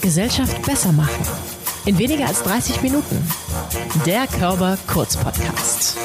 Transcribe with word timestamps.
Gesellschaft 0.00 0.62
besser 0.62 0.92
machen. 0.92 1.26
In 1.84 1.98
weniger 1.98 2.26
als 2.26 2.42
30 2.42 2.82
Minuten. 2.82 3.26
Der 4.04 4.26
Körper 4.26 4.76
Kurz 4.86 5.16
Podcast. 5.16 5.96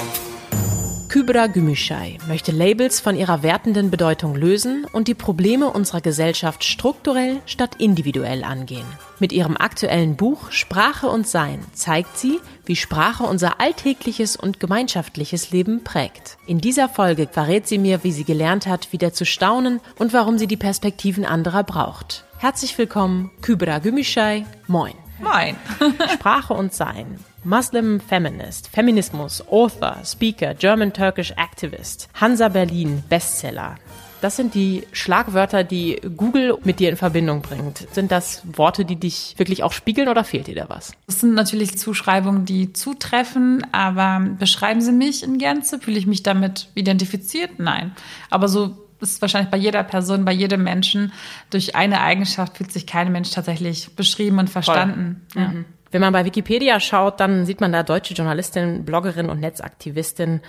Kybra 1.13 1.45
Gümüşay 1.45 2.17
möchte 2.27 2.51
Labels 2.51 2.99
von 2.99 3.15
ihrer 3.15 3.43
wertenden 3.43 3.91
Bedeutung 3.91 4.35
lösen 4.35 4.87
und 4.93 5.07
die 5.07 5.13
Probleme 5.13 5.69
unserer 5.69 6.01
Gesellschaft 6.01 6.63
strukturell 6.63 7.39
statt 7.45 7.75
individuell 7.77 8.43
angehen. 8.43 8.87
Mit 9.19 9.31
ihrem 9.31 9.55
aktuellen 9.55 10.15
Buch 10.15 10.49
Sprache 10.49 11.07
und 11.09 11.27
Sein 11.27 11.59
zeigt 11.73 12.17
sie, 12.17 12.39
wie 12.65 12.75
Sprache 12.75 13.25
unser 13.25 13.61
alltägliches 13.61 14.35
und 14.35 14.59
gemeinschaftliches 14.59 15.51
Leben 15.51 15.83
prägt. 15.83 16.39
In 16.47 16.57
dieser 16.57 16.89
Folge 16.89 17.27
verrät 17.31 17.67
sie 17.67 17.77
mir, 17.77 18.03
wie 18.03 18.11
sie 18.11 18.23
gelernt 18.23 18.65
hat, 18.65 18.91
wieder 18.91 19.13
zu 19.13 19.23
staunen 19.23 19.81
und 19.99 20.13
warum 20.13 20.39
sie 20.39 20.47
die 20.47 20.57
Perspektiven 20.57 21.25
anderer 21.25 21.63
braucht. 21.63 22.25
Herzlich 22.39 22.75
willkommen, 22.75 23.29
Kybra 23.43 23.77
Gümüşay. 23.77 24.47
Moin. 24.65 25.02
Moin. 25.23 25.55
Sprache 26.13 26.53
und 26.53 26.73
Sein. 26.73 27.17
Muslim 27.45 28.01
Feminist, 28.01 28.67
Feminismus, 28.67 29.41
Author, 29.47 29.97
Speaker, 30.03 30.53
German-Turkish 30.53 31.31
Activist, 31.31 32.09
Hansa 32.13 32.49
Berlin, 32.49 33.03
Bestseller. 33.07 33.75
Das 34.19 34.35
sind 34.35 34.53
die 34.53 34.83
Schlagwörter, 34.91 35.63
die 35.63 35.99
Google 36.15 36.57
mit 36.63 36.79
dir 36.79 36.89
in 36.89 36.97
Verbindung 36.97 37.41
bringt. 37.41 37.87
Sind 37.93 38.11
das 38.11 38.41
Worte, 38.57 38.83
die 38.83 38.97
dich 38.97 39.35
wirklich 39.37 39.63
auch 39.63 39.71
spiegeln 39.71 40.09
oder 40.09 40.25
fehlt 40.25 40.47
dir 40.47 40.55
da 40.55 40.65
was? 40.69 40.93
Das 41.07 41.21
sind 41.21 41.33
natürlich 41.33 41.77
Zuschreibungen, 41.77 42.45
die 42.45 42.73
zutreffen, 42.73 43.65
aber 43.73 44.25
beschreiben 44.39 44.81
sie 44.81 44.93
mich 44.93 45.23
in 45.23 45.37
Gänze? 45.37 45.79
Fühle 45.79 45.97
ich 45.97 46.07
mich 46.07 46.23
damit 46.23 46.67
identifiziert? 46.75 47.59
Nein. 47.59 47.93
Aber 48.29 48.47
so 48.49 48.82
ist 49.11 49.21
wahrscheinlich 49.21 49.51
bei 49.51 49.57
jeder 49.57 49.83
Person, 49.83 50.25
bei 50.25 50.31
jedem 50.31 50.63
Menschen. 50.63 51.11
Durch 51.49 51.75
eine 51.75 52.01
Eigenschaft 52.01 52.57
fühlt 52.57 52.71
sich 52.71 52.87
kein 52.87 53.11
Mensch 53.11 53.31
tatsächlich 53.31 53.95
beschrieben 53.95 54.39
und 54.39 54.49
verstanden. 54.49 55.25
Ja. 55.35 55.49
Mhm. 55.49 55.65
Wenn 55.91 56.01
man 56.01 56.13
bei 56.13 56.25
Wikipedia 56.25 56.79
schaut, 56.79 57.19
dann 57.19 57.45
sieht 57.45 57.61
man 57.61 57.71
da 57.71 57.83
deutsche 57.83 58.15
Journalistin, 58.15 58.83
Bloggerin 58.83 59.29
und 59.29 59.39
Netzaktivistin. 59.39 60.41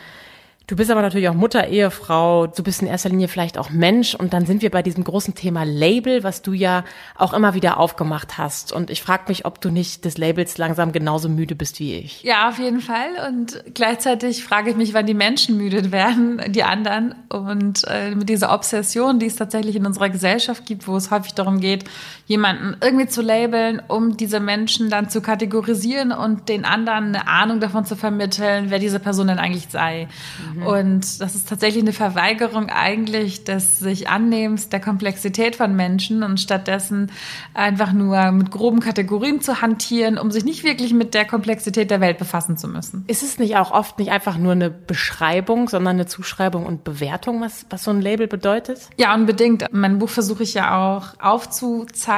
Du 0.66 0.76
bist 0.76 0.90
aber 0.90 1.02
natürlich 1.02 1.28
auch 1.28 1.34
Mutter, 1.34 1.68
Ehefrau, 1.68 2.46
du 2.46 2.62
bist 2.62 2.80
in 2.80 2.88
erster 2.88 3.10
Linie 3.10 3.28
vielleicht 3.28 3.58
auch 3.58 3.68
Mensch 3.68 4.14
und 4.14 4.32
dann 4.32 4.46
sind 4.46 4.62
wir 4.62 4.70
bei 4.70 4.82
diesem 4.82 5.04
großen 5.04 5.34
Thema 5.34 5.64
Label, 5.64 6.24
was 6.24 6.40
du 6.40 6.54
ja 6.54 6.84
auch 7.16 7.34
immer 7.34 7.52
wieder 7.52 7.78
aufgemacht 7.78 8.38
hast. 8.38 8.72
Und 8.72 8.88
ich 8.88 9.02
frage 9.02 9.24
mich, 9.28 9.44
ob 9.44 9.60
du 9.60 9.70
nicht 9.70 10.06
des 10.06 10.16
Labels 10.16 10.56
langsam 10.56 10.92
genauso 10.92 11.28
müde 11.28 11.54
bist 11.54 11.80
wie 11.80 11.96
ich. 11.96 12.22
Ja, 12.22 12.48
auf 12.48 12.58
jeden 12.58 12.80
Fall. 12.80 13.10
Und 13.28 13.62
gleichzeitig 13.74 14.42
frage 14.42 14.70
ich 14.70 14.76
mich, 14.76 14.94
wann 14.94 15.04
die 15.04 15.12
Menschen 15.12 15.58
müde 15.58 15.92
werden, 15.92 16.40
die 16.48 16.62
anderen. 16.62 17.14
Und 17.28 17.82
äh, 17.86 18.14
mit 18.14 18.30
dieser 18.30 18.54
Obsession, 18.54 19.18
die 19.18 19.26
es 19.26 19.36
tatsächlich 19.36 19.76
in 19.76 19.84
unserer 19.84 20.08
Gesellschaft 20.08 20.64
gibt, 20.64 20.88
wo 20.88 20.96
es 20.96 21.10
häufig 21.10 21.34
darum 21.34 21.60
geht, 21.60 21.84
jemanden 22.26 22.76
irgendwie 22.80 23.06
zu 23.06 23.20
labeln, 23.20 23.82
um 23.86 24.16
diese 24.16 24.40
Menschen 24.40 24.88
dann 24.88 25.10
zu 25.10 25.20
kategorisieren 25.20 26.10
und 26.12 26.48
den 26.48 26.64
anderen 26.64 27.14
eine 27.14 27.28
Ahnung 27.28 27.60
davon 27.60 27.84
zu 27.84 27.96
vermitteln, 27.96 28.66
wer 28.68 28.78
diese 28.78 28.98
Person 28.98 29.26
denn 29.26 29.38
eigentlich 29.38 29.66
sei. 29.68 30.08
Mhm. 30.54 30.66
Und 30.66 31.20
das 31.20 31.34
ist 31.34 31.48
tatsächlich 31.48 31.82
eine 31.82 31.92
Verweigerung 31.92 32.70
eigentlich 32.70 33.44
des 33.44 33.78
sich 33.78 34.08
Annehmens 34.08 34.70
der 34.70 34.80
Komplexität 34.80 35.56
von 35.56 35.76
Menschen 35.76 36.22
und 36.22 36.40
stattdessen 36.40 37.10
einfach 37.52 37.92
nur 37.92 38.32
mit 38.32 38.50
groben 38.50 38.80
Kategorien 38.80 39.42
zu 39.42 39.60
hantieren, 39.60 40.16
um 40.16 40.30
sich 40.30 40.44
nicht 40.44 40.64
wirklich 40.64 40.94
mit 40.94 41.12
der 41.12 41.26
Komplexität 41.26 41.90
der 41.90 42.00
Welt 42.00 42.16
befassen 42.16 42.56
zu 42.56 42.68
müssen. 42.68 43.04
Ist 43.06 43.22
es 43.22 43.38
nicht 43.38 43.56
auch 43.56 43.70
oft 43.70 43.98
nicht 43.98 44.10
einfach 44.10 44.38
nur 44.38 44.52
eine 44.52 44.70
Beschreibung, 44.70 45.68
sondern 45.68 45.96
eine 45.96 46.06
Zuschreibung 46.06 46.64
und 46.64 46.84
Bewertung, 46.84 47.42
was, 47.42 47.66
was 47.68 47.84
so 47.84 47.90
ein 47.90 48.00
Label 48.00 48.28
bedeutet? 48.28 48.88
Ja, 48.96 49.14
unbedingt. 49.14 49.62
In 49.62 49.80
meinem 49.80 49.98
Buch 49.98 50.08
versuche 50.08 50.42
ich 50.42 50.54
ja 50.54 50.96
auch 50.96 51.20
aufzuzeigen, 51.20 52.13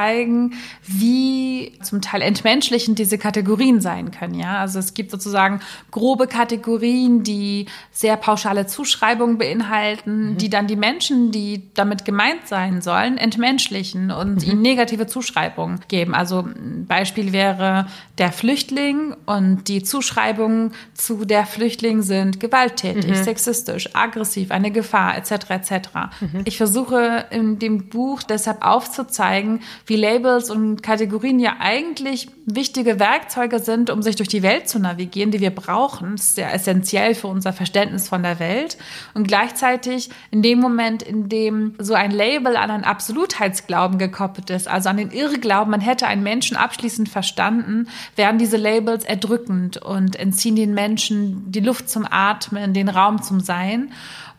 wie 0.85 1.73
zum 1.81 2.01
Teil 2.01 2.21
entmenschlichend 2.21 2.99
diese 2.99 3.17
Kategorien 3.17 3.81
sein 3.81 4.11
können. 4.11 4.35
Ja, 4.35 4.59
also 4.59 4.79
es 4.79 4.93
gibt 4.93 5.11
sozusagen 5.11 5.59
grobe 5.91 6.27
Kategorien, 6.27 7.23
die 7.23 7.65
sehr 7.91 8.17
pauschale 8.17 8.67
Zuschreibungen 8.67 9.37
beinhalten, 9.37 10.31
mhm. 10.31 10.37
die 10.37 10.49
dann 10.49 10.67
die 10.67 10.75
Menschen, 10.75 11.31
die 11.31 11.63
damit 11.73 12.05
gemeint 12.05 12.47
sein 12.47 12.81
sollen, 12.81 13.17
entmenschlichen 13.17 14.11
und 14.11 14.43
mhm. 14.43 14.51
ihnen 14.51 14.61
negative 14.61 15.07
Zuschreibungen 15.07 15.79
geben. 15.87 16.13
Also 16.13 16.39
ein 16.41 16.85
Beispiel 16.87 17.33
wäre 17.33 17.87
der 18.17 18.31
Flüchtling 18.31 19.15
und 19.25 19.67
die 19.67 19.83
Zuschreibungen 19.83 20.73
zu 20.93 21.25
der 21.25 21.45
Flüchtling 21.45 22.01
sind 22.01 22.39
gewalttätig, 22.39 23.07
mhm. 23.07 23.23
sexistisch, 23.23 23.89
aggressiv, 23.95 24.51
eine 24.51 24.71
Gefahr 24.71 25.17
etc. 25.17 25.49
etc. 25.49 25.71
Mhm. 26.19 26.41
Ich 26.45 26.57
versuche 26.57 27.25
in 27.31 27.59
dem 27.59 27.89
Buch 27.89 28.23
deshalb 28.23 28.65
aufzuzeigen, 28.65 29.61
wie 29.87 29.95
Labels 29.95 30.49
und 30.49 30.83
Kategorien 30.83 31.39
ja 31.39 31.55
eigentlich 31.59 32.27
wichtige 32.45 32.99
Werkzeuge 32.99 33.59
sind, 33.59 33.89
um 33.89 34.01
sich 34.01 34.17
durch 34.17 34.29
die 34.29 34.43
Welt 34.43 34.67
zu 34.67 34.79
navigieren, 34.79 35.31
die 35.31 35.39
wir 35.39 35.51
brauchen. 35.51 36.11
Das 36.17 36.25
ist 36.25 36.35
sehr 36.35 36.53
essentiell 36.53 37.15
für 37.15 37.27
unser 37.27 37.53
Verständnis 37.53 38.09
von 38.09 38.17
von 38.17 38.23
der 38.23 38.39
Welt. 38.39 38.77
Und 39.13 39.27
gleichzeitig 39.27 40.09
in 40.31 40.41
dem 40.41 40.59
Moment, 40.59 41.03
in 41.03 41.29
dem 41.29 41.75
so 41.77 41.93
ein 41.93 42.09
Label 42.09 42.57
an 42.57 42.71
einen 42.71 42.83
Absolutheitsglauben 42.83 43.99
gekoppelt 43.99 44.49
ist, 44.49 44.67
also 44.67 44.89
an 44.89 44.97
den 44.97 45.11
Irrglauben, 45.11 45.69
man 45.69 45.81
hätte 45.81 46.07
einen 46.07 46.23
Menschen 46.23 46.57
abschließend 46.57 47.09
verstanden, 47.09 47.87
werden 48.15 48.39
diese 48.39 48.57
Labels 48.57 49.05
erdrückend 49.05 49.77
und 49.77 50.15
entziehen 50.15 50.55
den 50.55 50.73
Menschen 50.73 51.51
die 51.51 51.59
Luft 51.59 51.89
zum 51.89 52.07
Atmen, 52.09 52.73
den 52.73 52.89
Raum 52.89 53.21
zum 53.21 53.39
Sein 53.39 53.91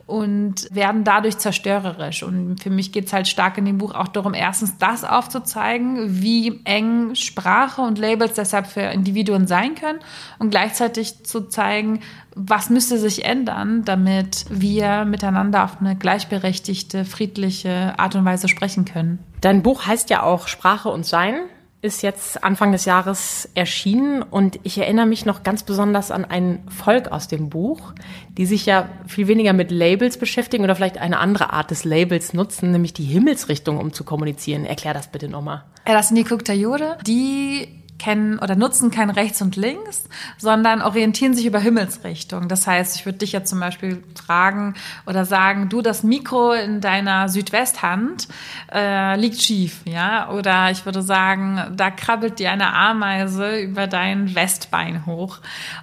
und 0.09 0.67
werden 0.71 1.03
dadurch 1.03 1.37
zerstörerisch. 1.37 2.23
Und 2.23 2.61
für 2.61 2.71
mich 2.71 2.91
geht 2.91 3.05
es 3.05 3.13
halt 3.13 3.27
stark 3.27 3.57
in 3.57 3.65
dem 3.65 3.77
Buch 3.77 3.93
auch 3.93 4.07
darum, 4.07 4.33
erstens 4.33 4.77
das 4.77 5.03
aufzuzeigen, 5.03 6.21
wie 6.21 6.61
eng 6.63 7.13
Sprache 7.13 7.81
und 7.81 7.99
Labels 7.99 8.33
deshalb 8.33 8.65
für 8.65 8.81
Individuen 8.81 9.45
sein 9.45 9.75
können 9.75 9.99
und 10.39 10.49
gleichzeitig 10.49 11.23
zu 11.23 11.47
zeigen, 11.47 11.99
was 12.35 12.69
müsste 12.69 12.97
sich 12.97 13.23
ändern, 13.23 13.83
damit 13.85 14.45
wir 14.49 15.05
miteinander 15.05 15.63
auf 15.63 15.79
eine 15.79 15.95
gleichberechtigte, 15.95 17.05
friedliche 17.05 17.93
Art 17.97 18.15
und 18.15 18.25
Weise 18.25 18.47
sprechen 18.47 18.85
können. 18.85 19.19
Dein 19.41 19.61
Buch 19.61 19.85
heißt 19.85 20.09
ja 20.09 20.23
auch 20.23 20.47
Sprache 20.47 20.89
und 20.89 21.05
Sein 21.05 21.35
ist 21.81 22.03
jetzt 22.03 22.43
Anfang 22.43 22.73
des 22.73 22.85
Jahres 22.85 23.49
erschienen 23.55 24.21
und 24.21 24.59
ich 24.63 24.77
erinnere 24.77 25.05
mich 25.05 25.25
noch 25.25 25.43
ganz 25.43 25.63
besonders 25.63 26.11
an 26.11 26.25
ein 26.25 26.61
Volk 26.67 27.09
aus 27.09 27.29
dem 27.29 27.49
Buch, 27.49 27.93
die 28.37 28.45
sich 28.45 28.65
ja 28.65 28.89
viel 29.07 29.27
weniger 29.27 29.53
mit 29.53 29.71
Labels 29.71 30.17
beschäftigen 30.17 30.65
oder 30.65 30.75
vielleicht 30.75 30.97
eine 30.97 31.19
andere 31.19 31.53
Art 31.53 31.71
des 31.71 31.85
Labels 31.85 32.33
nutzen, 32.33 32.71
nämlich 32.71 32.93
die 32.93 33.05
Himmelsrichtung, 33.05 33.77
um 33.77 33.93
zu 33.93 34.03
kommunizieren. 34.03 34.65
Erklär 34.65 34.93
das 34.93 35.07
bitte 35.07 35.29
nochmal. 35.29 35.63
Ja, 35.87 35.93
das 35.93 36.09
sind 36.09 36.17
die 36.17 36.25
Kuktayode. 36.25 36.97
Die 37.07 37.78
kennen 37.99 38.39
oder 38.39 38.55
nutzen 38.55 38.89
kein 38.89 39.09
rechts 39.09 39.41
und 39.41 39.55
links, 39.55 40.05
sondern 40.37 40.81
orientieren 40.81 41.33
sich 41.33 41.45
über 41.45 41.59
Himmelsrichtung. 41.59 42.47
Das 42.47 42.65
heißt, 42.65 42.95
ich 42.95 43.05
würde 43.05 43.19
dich 43.19 43.31
jetzt 43.31 43.49
zum 43.49 43.59
Beispiel 43.59 44.01
fragen 44.25 44.73
oder 45.05 45.25
sagen, 45.25 45.69
du, 45.69 45.81
das 45.81 46.03
Mikro 46.03 46.53
in 46.53 46.81
deiner 46.81 47.29
Südwesthand 47.29 48.27
äh, 48.73 49.19
liegt 49.19 49.41
schief, 49.41 49.81
ja? 49.85 50.29
Oder 50.29 50.71
ich 50.71 50.85
würde 50.85 51.01
sagen, 51.01 51.75
da 51.75 51.91
krabbelt 51.91 52.39
dir 52.39 52.51
eine 52.51 52.73
Ameise 52.73 53.59
über 53.59 53.87
dein 53.87 54.33
Westbein 54.33 55.05
hoch. 55.05 55.39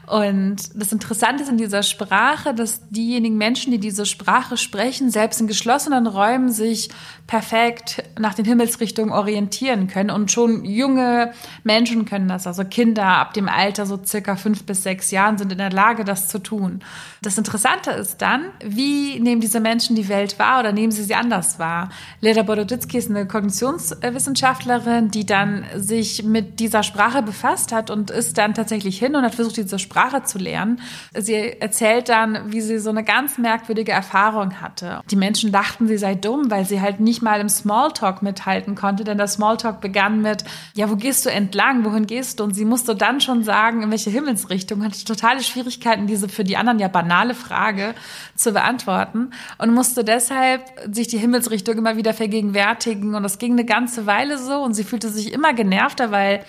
Und 0.07 0.57
das 0.75 0.93
Interessante 0.93 1.43
ist 1.43 1.51
in 1.51 1.59
dieser 1.59 1.83
Sprache, 1.83 2.55
dass 2.55 2.89
diejenigen 2.89 3.37
Menschen, 3.37 3.71
die 3.71 3.79
diese 3.79 4.07
Sprache 4.07 4.57
sprechen, 4.57 5.11
selbst 5.11 5.41
in 5.41 5.47
geschlossenen 5.47 6.07
Räumen 6.07 6.51
sich 6.51 6.89
perfekt 7.27 8.03
nach 8.19 8.35
den 8.35 8.45
Himmelsrichtungen 8.45 9.13
orientieren 9.13 9.89
können 9.89 10.11
und 10.11 10.33
schon 10.33 10.65
junge 10.65 11.33
Menschen 11.65 12.06
können 12.07 12.29
das. 12.29 12.47
Also 12.47 12.65
Kinder 12.65 13.07
ab 13.07 13.35
dem 13.35 13.49
Alter 13.49 13.87
so 13.87 13.99
circa 14.05 14.37
fünf 14.37 14.65
bis 14.65 14.83
sechs 14.83 15.11
Jahren 15.11 15.39
sind 15.39 15.53
in 15.53 15.59
der 15.59 15.71
Lage, 15.71 16.05
das 16.05 16.29
zu 16.29 16.39
tun. 16.39 16.81
Das 17.23 17.39
Interessante 17.39 17.91
ist 17.91 18.23
dann, 18.23 18.45
wie 18.65 19.21
nehmen 19.21 19.41
diese 19.41 19.61
Menschen 19.61 19.97
die 19.97 20.09
Welt 20.09 20.39
wahr 20.39 20.61
oder 20.61 20.73
nehmen 20.73 20.93
sie 20.93 21.03
sie 21.03 21.15
anders 21.15 21.59
wahr? 21.59 21.91
Leda 22.21 22.43
Boroditsky 22.43 22.99
ist 22.99 23.11
eine 23.11 23.27
Kognitionswissenschaftlerin, 23.27 25.11
die 25.11 25.27
dann 25.27 25.65
sich 25.77 26.23
mit 26.23 26.61
dieser 26.61 26.83
Sprache 26.83 27.23
befasst 27.23 27.73
hat 27.73 27.91
und 27.91 28.11
ist 28.11 28.39
dann 28.39 28.55
tatsächlich 28.55 28.99
hin 28.99 29.17
und 29.17 29.25
hat 29.25 29.35
versucht, 29.35 29.57
diese 29.57 29.79
Sprache 29.79 30.23
zu 30.23 30.39
lernen. 30.39 30.81
Sie 31.15 31.35
erzählt 31.35 32.09
dann, 32.09 32.53
wie 32.53 32.61
sie 32.61 32.79
so 32.79 32.91
eine 32.91 33.05
ganz 33.05 33.39
merkwürdige 33.39 33.93
Erfahrung 33.93 34.61
hatte. 34.61 35.01
Die 35.11 35.17
Menschen 35.17 35.53
dachten, 35.53 35.89
sie 35.89 35.99
sei 35.99 36.15
dumm, 36.15 36.51
weil 36.51 36.65
sie 36.65 36.81
halt 36.81 37.01
nicht 37.01 37.23
mal 37.23 37.41
im 37.41 37.49
Smalltalk 37.49 38.23
mithalten 38.23 38.75
konnte, 38.75 39.05
denn 39.05 39.19
der 39.19 39.27
Smalltalk 39.27 39.81
begann 39.81 40.23
mit, 40.23 40.45
ja, 40.75 40.91
wo 40.91 40.97
gehst 40.97 41.27
du 41.27 41.31
entlang? 41.31 41.85
Wohin 41.85 41.96
gehst 42.05 42.39
du? 42.41 42.45
Und 42.45 42.55
sie 42.55 42.67
musste 42.67 42.95
dann 42.95 43.23
schon 43.23 43.43
sagen, 43.45 43.83
in 43.83 43.91
welche 43.91 44.11
Himmelsrichtung, 44.11 44.85
hatte 44.85 45.03
totale 45.05 45.43
Schwierigkeiten, 45.43 46.07
diese 46.07 46.29
für 46.29 46.45
die 46.45 46.59
anderen 46.59 46.79
ja 46.79 46.89
banale 46.89 47.35
Frage 47.35 47.95
zu 48.35 48.53
beantworten 48.53 49.31
und 49.57 49.73
musste 49.73 50.05
deshalb 50.05 50.63
sich 50.93 51.09
die 51.09 51.19
Himmelsrichtung 51.19 51.79
immer 51.79 51.97
wieder 51.97 52.13
vergegenwärtigen. 52.13 53.15
Und 53.15 53.23
das 53.23 53.39
ging 53.39 53.53
eine 53.53 53.65
ganze 53.65 54.05
Weile 54.05 54.37
so 54.37 54.63
und 54.63 54.75
sie 54.75 54.85
fühlte 54.85 55.09
sich 55.09 55.33
immer 55.33 55.55
genervter, 55.55 56.11
weil 56.11 56.45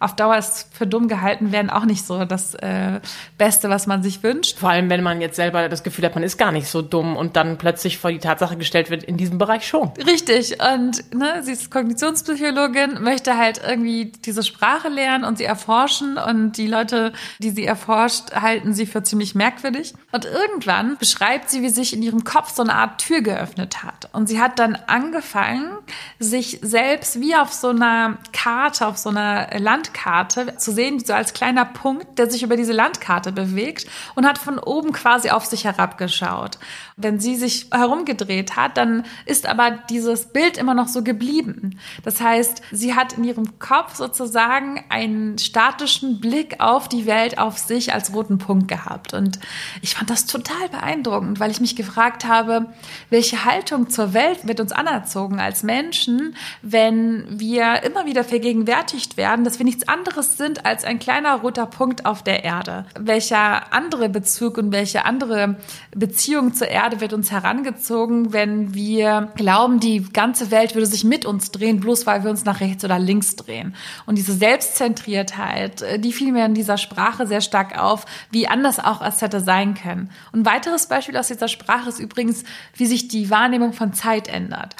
auf 0.00 0.14
Dauer 0.16 0.36
ist 0.36 0.68
für 0.72 0.86
dumm 0.86 1.08
gehalten 1.08 1.52
werden 1.52 1.70
auch 1.70 1.84
nicht 1.84 2.04
so 2.04 2.24
das 2.24 2.54
äh, 2.54 3.00
Beste, 3.36 3.68
was 3.68 3.86
man 3.86 4.02
sich 4.02 4.22
wünscht. 4.22 4.58
Vor 4.58 4.70
allem, 4.70 4.90
wenn 4.90 5.02
man 5.02 5.20
jetzt 5.20 5.36
selber 5.36 5.68
das 5.68 5.82
Gefühl 5.82 6.04
hat, 6.04 6.14
man 6.14 6.24
ist 6.24 6.38
gar 6.38 6.52
nicht 6.52 6.68
so 6.68 6.82
dumm 6.82 7.16
und 7.16 7.36
dann 7.36 7.58
plötzlich 7.58 7.98
vor 7.98 8.10
die 8.10 8.18
Tatsache 8.18 8.56
gestellt 8.56 8.90
wird, 8.90 9.02
in 9.02 9.16
diesem 9.16 9.38
Bereich 9.38 9.66
schon. 9.66 9.90
Richtig. 10.06 10.58
Und 10.62 11.14
ne, 11.14 11.42
sie 11.42 11.52
ist 11.52 11.70
Kognitionspsychologin, 11.70 13.02
möchte 13.02 13.36
halt 13.36 13.60
irgendwie 13.66 14.12
diese 14.24 14.42
Sprache 14.42 14.88
lernen 14.88 15.24
und 15.24 15.38
sie 15.38 15.44
erforschen 15.44 16.16
und 16.18 16.56
die 16.56 16.66
Leute, 16.66 17.12
die 17.38 17.50
sie 17.50 17.64
erforscht, 17.64 18.32
halten 18.32 18.74
sie 18.74 18.86
für 18.86 19.02
ziemlich 19.02 19.34
merkwürdig. 19.34 19.94
Und 20.12 20.24
irgendwann 20.24 20.96
beschreibt 20.98 21.50
sie, 21.50 21.62
wie 21.62 21.68
sich 21.68 21.94
in 21.94 22.02
ihrem 22.02 22.24
Kopf 22.24 22.54
so 22.54 22.62
eine 22.62 22.74
Art 22.74 23.00
Tür 23.00 23.20
geöffnet 23.20 23.82
hat. 23.82 24.08
Und 24.12 24.28
sie 24.28 24.40
hat 24.40 24.58
dann 24.58 24.76
angefangen, 24.86 25.70
sich 26.18 26.58
selbst 26.62 27.20
wie 27.20 27.34
auf 27.34 27.52
so 27.52 27.68
einer 27.68 28.18
Karte, 28.32 28.86
auf 28.86 28.96
so 28.96 29.10
einer 29.10 29.52
Landkarte 29.88 30.56
zu 30.56 30.72
sehen, 30.72 31.02
so 31.04 31.12
als 31.12 31.32
kleiner 31.32 31.64
Punkt, 31.64 32.18
der 32.18 32.30
sich 32.30 32.42
über 32.42 32.56
diese 32.56 32.72
Landkarte 32.72 33.32
bewegt 33.32 33.86
und 34.14 34.26
hat 34.26 34.38
von 34.38 34.58
oben 34.58 34.92
quasi 34.92 35.30
auf 35.30 35.46
sich 35.46 35.64
herabgeschaut. 35.64 36.58
Wenn 36.96 37.20
sie 37.20 37.36
sich 37.36 37.68
herumgedreht 37.72 38.56
hat, 38.56 38.76
dann 38.76 39.04
ist 39.24 39.46
aber 39.46 39.70
dieses 39.88 40.26
Bild 40.26 40.58
immer 40.58 40.74
noch 40.74 40.88
so 40.88 41.02
geblieben. 41.02 41.78
Das 42.04 42.20
heißt, 42.20 42.62
sie 42.72 42.94
hat 42.94 43.14
in 43.14 43.24
ihrem 43.24 43.58
Kopf 43.58 43.94
sozusagen 43.94 44.84
einen 44.88 45.38
statischen 45.38 46.20
Blick 46.20 46.60
auf 46.60 46.88
die 46.88 47.06
Welt, 47.06 47.38
auf 47.38 47.58
sich 47.58 47.94
als 47.94 48.12
roten 48.12 48.38
Punkt 48.38 48.68
gehabt. 48.68 49.14
Und 49.14 49.38
ich 49.80 49.94
fand 49.94 50.10
das 50.10 50.26
total 50.26 50.68
beeindruckend, 50.70 51.40
weil 51.40 51.50
ich 51.50 51.60
mich 51.60 51.76
gefragt 51.76 52.24
habe, 52.24 52.66
welche 53.10 53.44
Haltung 53.44 53.88
zur 53.90 54.12
Welt 54.12 54.46
wird 54.46 54.60
uns 54.60 54.72
anerzogen 54.72 55.40
als 55.40 55.62
Menschen, 55.62 56.36
wenn 56.62 57.26
wir 57.30 57.82
immer 57.84 58.06
wieder 58.06 58.24
vergegenwärtigt 58.24 59.16
werden, 59.16 59.44
dass 59.44 59.58
wir 59.58 59.66
nichts 59.78 59.88
anderes 59.88 60.36
sind 60.36 60.66
als 60.66 60.84
ein 60.84 60.98
kleiner 60.98 61.36
roter 61.36 61.66
Punkt 61.66 62.04
auf 62.04 62.24
der 62.24 62.42
Erde. 62.42 62.84
Welcher 62.98 63.72
andere 63.72 64.08
Bezug 64.08 64.58
und 64.58 64.72
welche 64.72 65.04
andere 65.04 65.56
Beziehung 65.94 66.52
zur 66.52 66.68
Erde 66.68 67.00
wird 67.00 67.12
uns 67.12 67.30
herangezogen, 67.30 68.32
wenn 68.32 68.74
wir 68.74 69.30
glauben, 69.36 69.78
die 69.78 70.02
ganze 70.12 70.50
Welt 70.50 70.74
würde 70.74 70.86
sich 70.86 71.04
mit 71.04 71.26
uns 71.26 71.52
drehen, 71.52 71.78
bloß 71.78 72.06
weil 72.06 72.24
wir 72.24 72.30
uns 72.30 72.44
nach 72.44 72.60
rechts 72.60 72.84
oder 72.84 72.98
links 72.98 73.36
drehen. 73.36 73.76
Und 74.06 74.18
diese 74.18 74.32
Selbstzentriertheit, 74.32 75.82
äh, 75.82 75.98
die 76.00 76.12
fiel 76.12 76.32
mir 76.32 76.44
in 76.44 76.54
dieser 76.54 76.76
Sprache 76.76 77.28
sehr 77.28 77.40
stark 77.40 77.78
auf, 77.78 78.04
wie 78.32 78.48
anders 78.48 78.80
auch 78.80 79.00
es 79.00 79.22
hätte 79.22 79.40
sein 79.40 79.74
können. 79.74 80.10
Und 80.32 80.40
ein 80.40 80.46
weiteres 80.46 80.86
Beispiel 80.86 81.16
aus 81.16 81.28
dieser 81.28 81.48
Sprache 81.48 81.88
ist 81.88 82.00
übrigens, 82.00 82.42
wie 82.74 82.86
sich 82.86 83.06
die 83.06 83.30
Wahrnehmung 83.30 83.72
von 83.72 83.92
Zeit 83.92 84.26
ändert. 84.26 84.74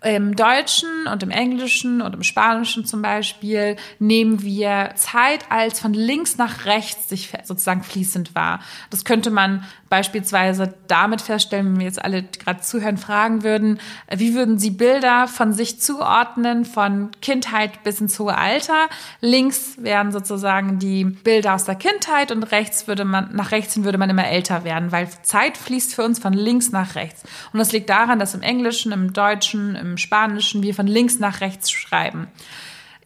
Im 0.00 0.36
Deutschen 0.36 1.08
und 1.12 1.24
im 1.24 1.30
Englischen 1.30 2.02
und 2.02 2.14
im 2.14 2.22
Spanischen 2.22 2.84
zum 2.84 3.02
Beispiel 3.02 3.74
nehmen 3.98 4.42
wir 4.42 4.92
Zeit 4.94 5.50
als 5.50 5.80
von 5.80 5.92
links 5.92 6.36
nach 6.36 6.66
rechts 6.66 7.08
sich 7.08 7.32
sozusagen 7.42 7.82
fließend 7.82 8.36
wahr. 8.36 8.60
Das 8.90 9.04
könnte 9.04 9.30
man 9.30 9.64
beispielsweise 9.88 10.74
damit 10.86 11.22
feststellen, 11.22 11.66
wenn 11.66 11.78
wir 11.78 11.86
jetzt 11.86 12.04
alle 12.04 12.22
gerade 12.22 12.60
zuhören, 12.60 12.98
fragen 12.98 13.42
würden, 13.42 13.80
wie 14.14 14.34
würden 14.34 14.58
Sie 14.58 14.70
Bilder 14.70 15.28
von 15.28 15.52
sich 15.52 15.80
zuordnen, 15.80 16.64
von 16.64 17.10
Kindheit 17.22 17.82
bis 17.84 18.00
ins 18.00 18.18
hohe 18.18 18.36
Alter? 18.36 18.88
Links 19.20 19.76
wären 19.78 20.12
sozusagen 20.12 20.78
die 20.78 21.04
Bilder 21.04 21.54
aus 21.54 21.64
der 21.64 21.74
Kindheit 21.74 22.30
und 22.32 22.42
rechts 22.44 22.86
würde 22.86 23.04
man, 23.04 23.34
nach 23.34 23.50
rechts 23.50 23.74
hin 23.74 23.84
würde 23.84 23.98
man 23.98 24.10
immer 24.10 24.26
älter 24.26 24.64
werden, 24.64 24.92
weil 24.92 25.08
Zeit 25.22 25.56
fließt 25.56 25.94
für 25.94 26.04
uns 26.04 26.18
von 26.18 26.32
links 26.32 26.70
nach 26.70 26.94
rechts. 26.94 27.22
Und 27.52 27.58
das 27.58 27.72
liegt 27.72 27.88
daran, 27.88 28.18
dass 28.18 28.34
im 28.34 28.42
Englischen, 28.42 28.92
im 28.92 29.12
Deutschen, 29.12 29.74
im 29.74 29.96
Spanischen 29.96 30.62
wir 30.62 30.74
von 30.74 30.86
links 30.86 31.18
nach 31.18 31.40
rechts 31.40 31.70
schreiben. 31.70 32.28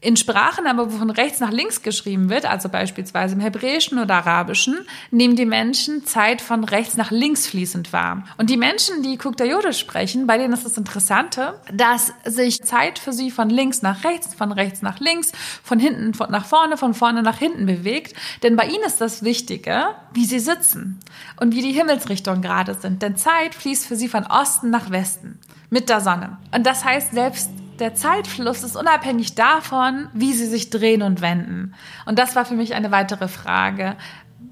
In 0.03 0.17
Sprachen 0.17 0.67
aber, 0.67 0.93
wo 0.93 0.97
von 0.99 1.11
rechts 1.11 1.39
nach 1.39 1.53
links 1.53 1.81
geschrieben 1.81 2.29
wird, 2.29 2.45
also 2.45 2.69
beispielsweise 2.69 3.37
im 3.37 3.41
Hebräischen 3.41 4.01
oder 4.01 4.17
Arabischen, 4.17 4.77
nehmen 5.13 5.37
die 5.37 5.47
Menschen 5.47 6.05
Zeit 6.05 6.43
von 6.43 6.65
rechts 6.65 6.97
nach 6.97 7.13
links 7.13 7.47
fließend 7.47 7.93
wahr. 7.93 8.25
Und 8.37 8.51
die 8.51 8.57
Menschen, 8.57 9.05
die 9.05 9.17
Kuktayode 9.17 9.73
sprechen, 9.73 10.27
bei 10.27 10.39
denen 10.39 10.55
ist 10.55 10.65
das 10.65 10.77
Interessante, 10.77 11.55
dass 11.73 12.13
sich 12.25 12.65
Zeit 12.65 12.99
für 12.99 13.13
sie 13.13 13.31
von 13.31 13.49
links 13.49 13.83
nach 13.83 14.03
rechts, 14.03 14.35
von 14.35 14.51
rechts 14.51 14.83
nach 14.83 14.99
links, 14.99 15.31
von 15.63 15.79
hinten 15.79 16.11
nach 16.31 16.47
vorne, 16.47 16.77
von 16.77 16.95
vorne 16.95 17.23
nach 17.23 17.39
hinten 17.39 17.67
bewegt. 17.67 18.17
Denn 18.43 18.57
bei 18.57 18.67
ihnen 18.67 18.83
ist 18.85 19.01
das 19.01 19.23
Wichtige, 19.23 19.85
wie 20.13 20.25
sie 20.25 20.41
sitzen 20.41 20.99
und 21.39 21.55
wie 21.55 21.63
die 21.63 21.71
Himmelsrichtungen 21.71 22.43
gerade 22.43 22.75
sind. 22.75 23.03
Denn 23.03 23.17
Zeit 23.17 23.55
fließt 23.55 23.87
für 23.87 23.95
sie 23.95 24.09
von 24.09 24.27
Osten 24.27 24.69
nach 24.71 24.91
Westen 24.91 25.39
mit 25.71 25.89
der 25.89 26.01
Sonne. 26.01 26.39
Und 26.53 26.67
das 26.67 26.85
heißt, 26.85 27.13
selbst 27.13 27.51
der 27.83 27.95
Zeitfluss 27.97 28.63
ist 28.63 28.77
unabhängig 28.77 29.35
davon, 29.35 30.07
wie 30.13 30.33
sie 30.33 30.47
sich 30.47 30.71
drehen 30.71 31.03
und 31.03 31.21
wenden. 31.21 31.75
Und 32.07 32.17
das 32.17 32.37
war 32.37 32.45
für 32.45 32.55
mich 32.55 32.75
eine 32.75 32.93
weitere 32.93 33.27
Frage 33.27 33.97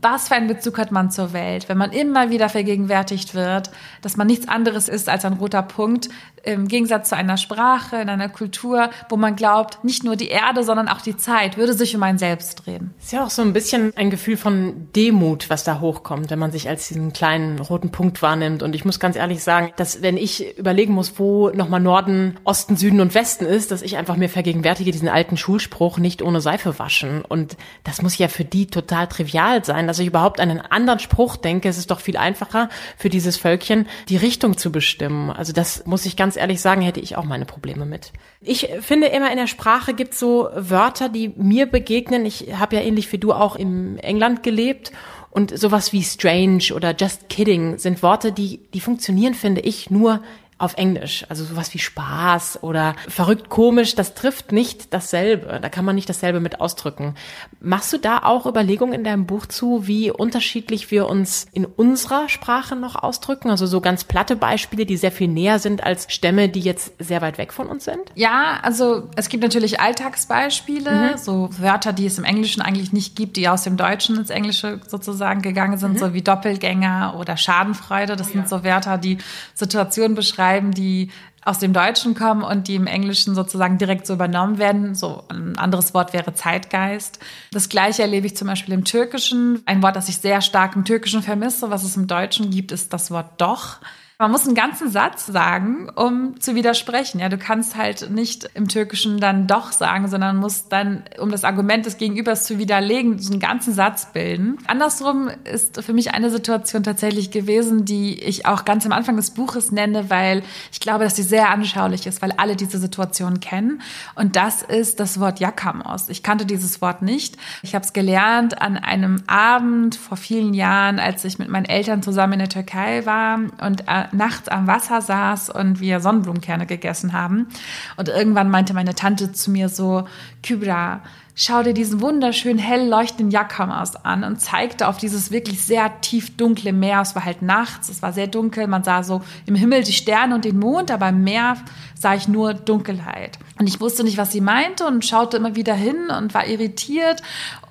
was 0.02 0.28
für 0.28 0.34
einen 0.34 0.46
Bezug 0.46 0.78
hat 0.78 0.92
man 0.92 1.10
zur 1.10 1.32
Welt, 1.32 1.68
wenn 1.68 1.78
man 1.78 1.92
immer 1.92 2.30
wieder 2.30 2.48
vergegenwärtigt 2.48 3.34
wird, 3.34 3.70
dass 4.02 4.16
man 4.16 4.26
nichts 4.26 4.48
anderes 4.48 4.88
ist 4.88 5.08
als 5.08 5.24
ein 5.24 5.34
roter 5.34 5.62
Punkt, 5.62 6.08
im 6.42 6.68
Gegensatz 6.68 7.10
zu 7.10 7.16
einer 7.16 7.36
Sprache, 7.36 7.96
in 7.96 8.08
einer 8.08 8.28
Kultur, 8.28 8.90
wo 9.10 9.16
man 9.16 9.36
glaubt, 9.36 9.84
nicht 9.84 10.04
nur 10.04 10.16
die 10.16 10.28
Erde, 10.28 10.64
sondern 10.64 10.88
auch 10.88 11.02
die 11.02 11.16
Zeit 11.16 11.56
würde 11.56 11.74
sich 11.74 11.94
um 11.94 12.02
einen 12.02 12.18
selbst 12.18 12.64
drehen. 12.64 12.94
Ist 12.98 13.12
ja 13.12 13.24
auch 13.24 13.30
so 13.30 13.42
ein 13.42 13.52
bisschen 13.52 13.92
ein 13.96 14.10
Gefühl 14.10 14.36
von 14.36 14.88
Demut, 14.96 15.50
was 15.50 15.64
da 15.64 15.80
hochkommt, 15.80 16.30
wenn 16.30 16.38
man 16.38 16.52
sich 16.52 16.68
als 16.68 16.88
diesen 16.88 17.12
kleinen 17.12 17.58
roten 17.58 17.90
Punkt 17.90 18.22
wahrnimmt. 18.22 18.62
Und 18.62 18.74
ich 18.74 18.84
muss 18.84 18.98
ganz 18.98 19.16
ehrlich 19.16 19.42
sagen, 19.42 19.72
dass 19.76 20.02
wenn 20.02 20.16
ich 20.16 20.58
überlegen 20.58 20.94
muss, 20.94 21.18
wo 21.18 21.50
nochmal 21.50 21.80
Norden, 21.80 22.38
Osten, 22.44 22.76
Süden 22.76 23.00
und 23.00 23.14
Westen 23.14 23.44
ist, 23.44 23.70
dass 23.70 23.82
ich 23.82 23.96
einfach 23.96 24.16
mir 24.16 24.28
vergegenwärtige 24.28 24.92
diesen 24.92 25.08
alten 25.08 25.36
Schulspruch, 25.36 25.98
nicht 25.98 26.22
ohne 26.22 26.40
Seife 26.40 26.78
waschen. 26.78 27.22
Und 27.22 27.56
das 27.84 28.02
muss 28.02 28.16
ja 28.16 28.28
für 28.28 28.44
die 28.44 28.66
total 28.66 29.06
trivial 29.06 29.64
sein 29.64 29.90
dass 29.90 29.98
ich 29.98 30.06
überhaupt 30.06 30.38
einen 30.38 30.60
anderen 30.60 31.00
Spruch 31.00 31.34
denke. 31.34 31.68
Es 31.68 31.76
ist 31.76 31.90
doch 31.90 31.98
viel 31.98 32.16
einfacher 32.16 32.68
für 32.96 33.08
dieses 33.08 33.36
Völkchen, 33.36 33.88
die 34.08 34.16
Richtung 34.16 34.56
zu 34.56 34.70
bestimmen. 34.70 35.30
Also 35.30 35.52
das 35.52 35.84
muss 35.84 36.06
ich 36.06 36.16
ganz 36.16 36.29
ehrlich 36.36 36.60
sagen, 36.60 36.82
hätte 36.82 37.00
ich 37.00 37.16
auch 37.16 37.24
meine 37.24 37.44
Probleme 37.44 37.84
mit. 37.84 38.12
Ich 38.40 38.68
finde 38.80 39.08
immer 39.08 39.30
in 39.30 39.36
der 39.36 39.46
Sprache 39.46 39.94
gibt 39.94 40.14
so 40.14 40.48
Wörter, 40.54 41.08
die 41.08 41.32
mir 41.36 41.66
begegnen. 41.66 42.24
Ich 42.26 42.54
habe 42.58 42.76
ja 42.76 42.82
ähnlich 42.82 43.10
wie 43.12 43.18
du 43.18 43.32
auch 43.32 43.56
in 43.56 43.98
England 43.98 44.42
gelebt 44.42 44.92
und 45.30 45.56
sowas 45.56 45.92
wie 45.92 46.02
strange 46.02 46.74
oder 46.74 46.94
just 46.96 47.28
kidding 47.28 47.78
sind 47.78 48.02
Worte, 48.02 48.32
die, 48.32 48.60
die 48.74 48.80
funktionieren, 48.80 49.34
finde 49.34 49.60
ich, 49.60 49.90
nur 49.90 50.22
auf 50.60 50.74
Englisch. 50.76 51.24
Also 51.28 51.44
sowas 51.44 51.72
wie 51.74 51.78
Spaß 51.78 52.62
oder 52.62 52.94
verrückt 53.08 53.48
komisch, 53.48 53.94
das 53.94 54.14
trifft 54.14 54.52
nicht 54.52 54.92
dasselbe. 54.92 55.58
Da 55.60 55.68
kann 55.68 55.84
man 55.84 55.94
nicht 55.94 56.08
dasselbe 56.08 56.40
mit 56.40 56.60
ausdrücken. 56.60 57.14
Machst 57.60 57.92
du 57.92 57.98
da 57.98 58.18
auch 58.18 58.46
Überlegungen 58.46 58.92
in 58.92 59.04
deinem 59.04 59.26
Buch 59.26 59.46
zu, 59.46 59.86
wie 59.86 60.10
unterschiedlich 60.10 60.90
wir 60.90 61.08
uns 61.08 61.46
in 61.52 61.64
unserer 61.64 62.28
Sprache 62.28 62.76
noch 62.76 62.94
ausdrücken? 62.94 63.50
Also 63.50 63.66
so 63.66 63.80
ganz 63.80 64.04
platte 64.04 64.36
Beispiele, 64.36 64.84
die 64.84 64.98
sehr 64.98 65.12
viel 65.12 65.28
näher 65.28 65.58
sind 65.58 65.82
als 65.82 66.12
Stämme, 66.12 66.48
die 66.48 66.60
jetzt 66.60 66.92
sehr 66.98 67.22
weit 67.22 67.38
weg 67.38 67.54
von 67.54 67.66
uns 67.66 67.84
sind? 67.84 68.00
Ja, 68.14 68.58
also 68.62 69.08
es 69.16 69.30
gibt 69.30 69.42
natürlich 69.42 69.80
Alltagsbeispiele, 69.80 71.12
mhm. 71.12 71.18
so 71.18 71.48
Wörter, 71.58 71.94
die 71.94 72.04
es 72.04 72.18
im 72.18 72.24
Englischen 72.24 72.60
eigentlich 72.60 72.92
nicht 72.92 73.16
gibt, 73.16 73.36
die 73.36 73.48
aus 73.48 73.62
dem 73.62 73.78
Deutschen 73.78 74.16
ins 74.16 74.30
Englische 74.30 74.80
sozusagen 74.86 75.40
gegangen 75.40 75.78
sind, 75.78 75.94
mhm. 75.94 75.98
so 75.98 76.12
wie 76.12 76.22
Doppelgänger 76.22 77.16
oder 77.18 77.38
Schadenfreude. 77.38 78.16
Das 78.16 78.28
oh, 78.28 78.32
sind 78.32 78.42
ja. 78.42 78.48
so 78.48 78.62
Wörter, 78.62 78.98
die 78.98 79.16
Situationen 79.54 80.14
beschreiben, 80.14 80.49
schreiben, 80.50 80.72
die 80.72 81.10
aus 81.42 81.58
dem 81.58 81.72
Deutschen 81.72 82.14
kommen 82.14 82.42
und 82.42 82.68
die 82.68 82.74
im 82.74 82.86
Englischen 82.86 83.34
sozusagen 83.34 83.78
direkt 83.78 84.06
so 84.06 84.12
übernommen 84.12 84.58
werden. 84.58 84.94
So 84.94 85.24
ein 85.30 85.56
anderes 85.56 85.94
Wort 85.94 86.12
wäre 86.12 86.34
Zeitgeist. 86.34 87.18
Das 87.50 87.70
gleiche 87.70 88.02
erlebe 88.02 88.26
ich 88.26 88.36
zum 88.36 88.46
Beispiel 88.46 88.74
im 88.74 88.84
Türkischen. 88.84 89.62
Ein 89.64 89.82
Wort, 89.82 89.96
das 89.96 90.10
ich 90.10 90.18
sehr 90.18 90.42
stark 90.42 90.76
im 90.76 90.84
Türkischen 90.84 91.22
vermisse, 91.22 91.70
was 91.70 91.82
es 91.82 91.96
im 91.96 92.06
Deutschen 92.06 92.50
gibt, 92.50 92.72
ist 92.72 92.92
das 92.92 93.10
Wort 93.10 93.40
doch. 93.40 93.78
Man 94.20 94.32
muss 94.32 94.44
einen 94.44 94.54
ganzen 94.54 94.90
Satz 94.90 95.24
sagen, 95.24 95.88
um 95.96 96.38
zu 96.38 96.54
widersprechen. 96.54 97.20
Ja, 97.20 97.30
du 97.30 97.38
kannst 97.38 97.74
halt 97.74 98.10
nicht 98.10 98.50
im 98.52 98.68
Türkischen 98.68 99.18
dann 99.18 99.46
doch 99.46 99.72
sagen, 99.72 100.08
sondern 100.08 100.36
musst 100.36 100.70
dann, 100.70 101.04
um 101.18 101.30
das 101.30 101.42
Argument 101.42 101.86
des 101.86 101.96
Gegenübers 101.96 102.44
zu 102.44 102.58
widerlegen, 102.58 103.18
so 103.18 103.30
einen 103.32 103.40
ganzen 103.40 103.72
Satz 103.72 104.12
bilden. 104.12 104.58
Andersrum 104.66 105.30
ist 105.44 105.82
für 105.82 105.94
mich 105.94 106.12
eine 106.12 106.28
Situation 106.28 106.82
tatsächlich 106.82 107.30
gewesen, 107.30 107.86
die 107.86 108.22
ich 108.22 108.44
auch 108.44 108.66
ganz 108.66 108.84
am 108.84 108.92
Anfang 108.92 109.16
des 109.16 109.30
Buches 109.30 109.72
nenne, 109.72 110.10
weil 110.10 110.42
ich 110.70 110.80
glaube, 110.80 111.04
dass 111.04 111.16
sie 111.16 111.22
sehr 111.22 111.48
anschaulich 111.48 112.06
ist, 112.06 112.20
weil 112.20 112.32
alle 112.32 112.56
diese 112.56 112.76
Situation 112.76 113.40
kennen. 113.40 113.80
Und 114.16 114.36
das 114.36 114.60
ist 114.60 115.00
das 115.00 115.18
Wort 115.18 115.40
Yakamos. 115.40 116.10
Ich 116.10 116.22
kannte 116.22 116.44
dieses 116.44 116.82
Wort 116.82 117.00
nicht. 117.00 117.38
Ich 117.62 117.74
habe 117.74 117.86
es 117.86 117.94
gelernt 117.94 118.60
an 118.60 118.76
einem 118.76 119.22
Abend 119.28 119.94
vor 119.94 120.18
vielen 120.18 120.52
Jahren, 120.52 120.98
als 120.98 121.24
ich 121.24 121.38
mit 121.38 121.48
meinen 121.48 121.64
Eltern 121.64 122.02
zusammen 122.02 122.34
in 122.34 122.40
der 122.40 122.50
Türkei 122.50 123.06
war 123.06 123.38
und 123.62 123.88
äh, 123.88 124.09
nachts 124.12 124.48
am 124.48 124.66
Wasser 124.66 125.00
saß 125.00 125.50
und 125.50 125.80
wir 125.80 126.00
Sonnenblumenkerne 126.00 126.66
gegessen 126.66 127.12
haben. 127.12 127.48
Und 127.96 128.08
irgendwann 128.08 128.50
meinte 128.50 128.74
meine 128.74 128.94
Tante 128.94 129.32
zu 129.32 129.50
mir 129.50 129.68
so, 129.68 130.04
Kybra, 130.42 131.00
schau 131.34 131.62
dir 131.62 131.72
diesen 131.72 132.00
wunderschönen 132.00 132.58
hell 132.58 132.88
leuchtenden 132.88 133.30
Jackermaus 133.30 133.96
an 133.96 134.24
und 134.24 134.40
zeigte 134.40 134.86
auf 134.88 134.98
dieses 134.98 135.30
wirklich 135.30 135.62
sehr 135.62 136.00
tief 136.02 136.36
dunkle 136.36 136.72
Meer. 136.72 137.00
Es 137.00 137.14
war 137.14 137.24
halt 137.24 137.40
nachts, 137.40 137.88
es 137.88 138.02
war 138.02 138.12
sehr 138.12 138.26
dunkel, 138.26 138.66
man 138.66 138.84
sah 138.84 139.02
so 139.02 139.22
im 139.46 139.54
Himmel 139.54 139.82
die 139.82 139.92
Sterne 139.92 140.34
und 140.34 140.44
den 140.44 140.58
Mond, 140.58 140.90
aber 140.90 141.08
im 141.08 141.24
Meer 141.24 141.56
sah 142.00 142.14
ich 142.14 142.28
nur 142.28 142.54
Dunkelheit. 142.54 143.38
Und 143.58 143.66
ich 143.66 143.78
wusste 143.78 144.04
nicht, 144.04 144.16
was 144.16 144.32
sie 144.32 144.40
meinte 144.40 144.86
und 144.86 145.04
schaute 145.04 145.36
immer 145.36 145.54
wieder 145.54 145.74
hin 145.74 146.08
und 146.08 146.32
war 146.32 146.46
irritiert. 146.46 147.20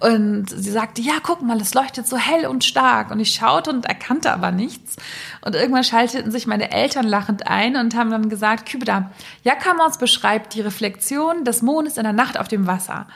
Und 0.01 0.47
sie 0.51 0.69
sagte, 0.69 1.01
ja, 1.01 1.13
guck 1.23 1.41
mal, 1.41 1.59
es 1.59 1.73
leuchtet 1.73 2.07
so 2.07 2.15
hell 2.15 2.45
und 2.45 2.63
stark. 2.63 3.09
Und 3.09 3.19
ich 3.19 3.31
schaute 3.33 3.71
und 3.71 3.87
erkannte 3.87 4.31
aber 4.31 4.51
nichts. 4.51 4.97
Und 5.41 5.55
irgendwann 5.55 5.83
schalteten 5.83 6.31
sich 6.31 6.45
meine 6.45 6.71
Eltern 6.71 7.07
lachend 7.07 7.47
ein 7.47 7.75
und 7.75 7.95
haben 7.95 8.11
dann 8.11 8.29
gesagt, 8.29 8.69
Kübra, 8.69 9.09
Jackermaus 9.43 9.97
beschreibt 9.97 10.53
die 10.53 10.61
Reflexion 10.61 11.43
des 11.43 11.63
Mondes 11.63 11.97
in 11.97 12.03
der 12.03 12.13
Nacht 12.13 12.39
auf 12.39 12.47
dem 12.47 12.67
Wasser. 12.67 13.07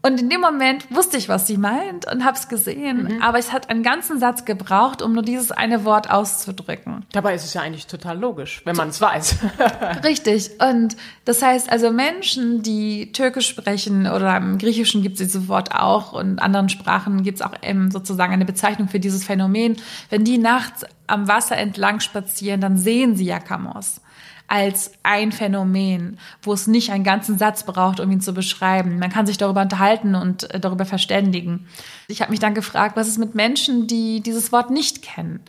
Und 0.00 0.20
in 0.20 0.30
dem 0.30 0.40
Moment 0.40 0.86
wusste 0.94 1.16
ich, 1.16 1.28
was 1.28 1.48
sie 1.48 1.56
meint 1.56 2.10
und 2.10 2.24
habe 2.24 2.36
es 2.36 2.48
gesehen. 2.48 3.16
Mhm. 3.16 3.22
Aber 3.22 3.38
es 3.38 3.52
hat 3.52 3.68
einen 3.68 3.82
ganzen 3.82 4.20
Satz 4.20 4.44
gebraucht, 4.44 5.02
um 5.02 5.12
nur 5.12 5.24
dieses 5.24 5.50
eine 5.50 5.84
Wort 5.84 6.08
auszudrücken. 6.08 7.04
Dabei 7.10 7.34
ist 7.34 7.44
es 7.44 7.54
ja 7.54 7.62
eigentlich 7.62 7.88
total 7.88 8.16
logisch, 8.16 8.62
wenn 8.64 8.76
man 8.76 8.90
es 8.90 9.00
weiß. 9.00 9.38
Richtig. 10.04 10.50
Und 10.60 10.96
das 11.24 11.42
heißt 11.42 11.70
also 11.70 11.90
Menschen, 11.90 12.62
die 12.62 13.10
Türkisch 13.10 13.48
sprechen 13.48 14.06
oder 14.06 14.36
im 14.36 14.58
Griechischen 14.58 15.02
gibt 15.02 15.20
es 15.20 15.26
dieses 15.26 15.48
Wort 15.48 15.74
auch 15.74 16.12
und 16.12 16.28
in 16.28 16.38
anderen 16.38 16.68
Sprachen 16.68 17.24
gibt 17.24 17.40
es 17.40 17.42
auch 17.44 17.54
ähm, 17.62 17.90
sozusagen 17.90 18.32
eine 18.32 18.44
Bezeichnung 18.44 18.88
für 18.88 19.00
dieses 19.00 19.24
Phänomen. 19.24 19.76
Wenn 20.10 20.22
die 20.22 20.38
nachts 20.38 20.84
am 21.08 21.26
Wasser 21.26 21.56
entlang 21.56 21.98
spazieren, 21.98 22.60
dann 22.60 22.76
sehen 22.76 23.16
sie 23.16 23.24
Yakamos 23.24 24.00
als 24.48 24.92
ein 25.02 25.30
Phänomen, 25.30 26.18
wo 26.42 26.54
es 26.54 26.66
nicht 26.66 26.90
einen 26.90 27.04
ganzen 27.04 27.38
Satz 27.38 27.64
braucht, 27.64 28.00
um 28.00 28.10
ihn 28.10 28.22
zu 28.22 28.32
beschreiben. 28.32 28.98
Man 28.98 29.10
kann 29.10 29.26
sich 29.26 29.36
darüber 29.36 29.60
unterhalten 29.60 30.14
und 30.14 30.52
äh, 30.52 30.58
darüber 30.58 30.86
verständigen. 30.86 31.66
Ich 32.08 32.22
habe 32.22 32.30
mich 32.30 32.40
dann 32.40 32.54
gefragt, 32.54 32.96
was 32.96 33.08
ist 33.08 33.18
mit 33.18 33.34
Menschen, 33.34 33.86
die 33.86 34.20
dieses 34.20 34.50
Wort 34.50 34.70
nicht 34.70 35.02
kennen? 35.02 35.40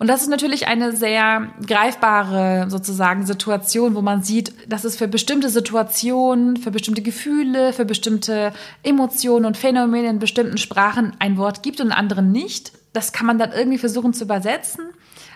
Und 0.00 0.08
das 0.08 0.22
ist 0.22 0.28
natürlich 0.28 0.66
eine 0.66 0.94
sehr 0.94 1.48
greifbare 1.64 2.66
sozusagen 2.68 3.24
Situation, 3.24 3.94
wo 3.94 4.02
man 4.02 4.22
sieht, 4.24 4.52
dass 4.68 4.84
es 4.84 4.96
für 4.96 5.08
bestimmte 5.08 5.48
Situationen, 5.48 6.56
für 6.56 6.72
bestimmte 6.72 7.02
Gefühle, 7.02 7.72
für 7.72 7.84
bestimmte 7.84 8.52
Emotionen 8.82 9.46
und 9.46 9.56
Phänomene 9.56 10.08
in 10.08 10.18
bestimmten 10.18 10.58
Sprachen 10.58 11.12
ein 11.20 11.36
Wort 11.36 11.62
gibt 11.62 11.80
und 11.80 11.88
in 11.88 11.92
anderen 11.92 12.32
nicht. 12.32 12.72
Das 12.92 13.12
kann 13.12 13.26
man 13.26 13.38
dann 13.38 13.52
irgendwie 13.52 13.78
versuchen 13.78 14.12
zu 14.12 14.24
übersetzen. 14.24 14.86